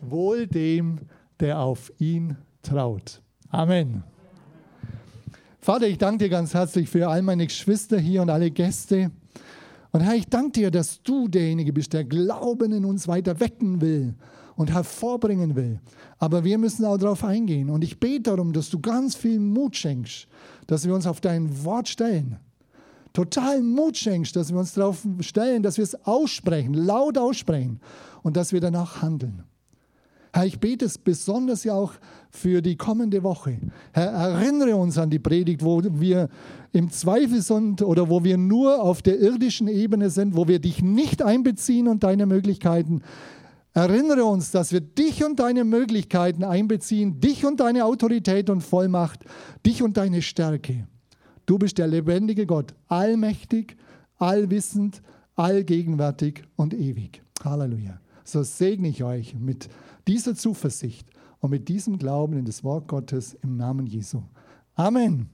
wohl 0.00 0.46
dem, 0.46 1.00
der 1.40 1.60
auf 1.60 1.92
ihn 1.98 2.36
traut. 2.62 3.22
Amen. 3.50 4.02
Vater, 5.60 5.86
ich 5.86 5.98
danke 5.98 6.24
dir 6.24 6.30
ganz 6.30 6.54
herzlich 6.54 6.88
für 6.88 7.08
all 7.08 7.22
meine 7.22 7.46
Geschwister 7.46 7.98
hier 7.98 8.22
und 8.22 8.30
alle 8.30 8.50
Gäste. 8.50 9.10
Und 9.92 10.00
Herr, 10.00 10.14
ich 10.14 10.26
danke 10.28 10.52
dir, 10.52 10.70
dass 10.70 11.02
du 11.02 11.28
derjenige 11.28 11.72
bist, 11.72 11.92
der 11.92 12.04
Glauben 12.04 12.72
in 12.72 12.84
uns 12.84 13.06
weiter 13.08 13.38
wecken 13.40 13.80
will 13.80 14.14
und 14.58 14.72
hervorbringen 14.72 15.54
will. 15.54 15.80
Aber 16.18 16.42
wir 16.42 16.58
müssen 16.58 16.84
auch 16.84 16.98
darauf 16.98 17.22
eingehen. 17.22 17.70
Und 17.70 17.84
ich 17.84 18.00
bete 18.00 18.24
darum, 18.24 18.52
dass 18.52 18.68
du 18.68 18.80
ganz 18.80 19.14
viel 19.14 19.38
Mut 19.38 19.76
schenkst, 19.76 20.26
dass 20.66 20.84
wir 20.84 20.94
uns 20.94 21.06
auf 21.06 21.20
dein 21.20 21.64
Wort 21.64 21.88
stellen. 21.88 22.38
Total 23.12 23.62
Mut 23.62 23.96
schenkst, 23.96 24.34
dass 24.34 24.50
wir 24.50 24.58
uns 24.58 24.74
darauf 24.74 25.06
stellen, 25.20 25.62
dass 25.62 25.76
wir 25.76 25.84
es 25.84 25.94
aussprechen, 26.04 26.74
laut 26.74 27.16
aussprechen 27.16 27.78
und 28.22 28.36
dass 28.36 28.52
wir 28.52 28.60
danach 28.60 29.00
handeln. 29.00 29.44
Herr, 30.32 30.44
ich 30.44 30.58
bete 30.58 30.84
es 30.84 30.98
besonders 30.98 31.62
ja 31.62 31.74
auch 31.74 31.92
für 32.30 32.60
die 32.60 32.76
kommende 32.76 33.22
Woche. 33.22 33.58
Herr, 33.92 34.08
erinnere 34.08 34.74
uns 34.74 34.98
an 34.98 35.08
die 35.08 35.20
Predigt, 35.20 35.64
wo 35.64 35.80
wir 35.84 36.28
im 36.72 36.90
Zweifel 36.90 37.42
sind 37.42 37.80
oder 37.80 38.10
wo 38.10 38.24
wir 38.24 38.36
nur 38.36 38.82
auf 38.82 39.02
der 39.02 39.20
irdischen 39.20 39.68
Ebene 39.68 40.10
sind, 40.10 40.36
wo 40.36 40.48
wir 40.48 40.58
dich 40.58 40.82
nicht 40.82 41.22
einbeziehen 41.22 41.86
und 41.86 42.02
deine 42.02 42.26
Möglichkeiten. 42.26 43.02
Erinnere 43.74 44.24
uns, 44.24 44.50
dass 44.50 44.72
wir 44.72 44.80
dich 44.80 45.24
und 45.24 45.38
deine 45.38 45.64
Möglichkeiten 45.64 46.42
einbeziehen, 46.42 47.20
dich 47.20 47.44
und 47.44 47.60
deine 47.60 47.84
Autorität 47.84 48.50
und 48.50 48.62
Vollmacht, 48.62 49.24
dich 49.64 49.82
und 49.82 49.96
deine 49.96 50.22
Stärke. 50.22 50.86
Du 51.46 51.58
bist 51.58 51.78
der 51.78 51.86
lebendige 51.86 52.46
Gott, 52.46 52.74
allmächtig, 52.88 53.76
allwissend, 54.18 55.02
allgegenwärtig 55.36 56.42
und 56.56 56.74
ewig. 56.74 57.22
Halleluja. 57.44 58.00
So 58.24 58.42
segne 58.42 58.88
ich 58.88 59.04
euch 59.04 59.34
mit 59.34 59.68
dieser 60.06 60.34
Zuversicht 60.34 61.08
und 61.40 61.50
mit 61.50 61.68
diesem 61.68 61.98
Glauben 61.98 62.36
in 62.36 62.44
das 62.44 62.64
Wort 62.64 62.88
Gottes 62.88 63.34
im 63.42 63.56
Namen 63.56 63.86
Jesu. 63.86 64.22
Amen. 64.74 65.30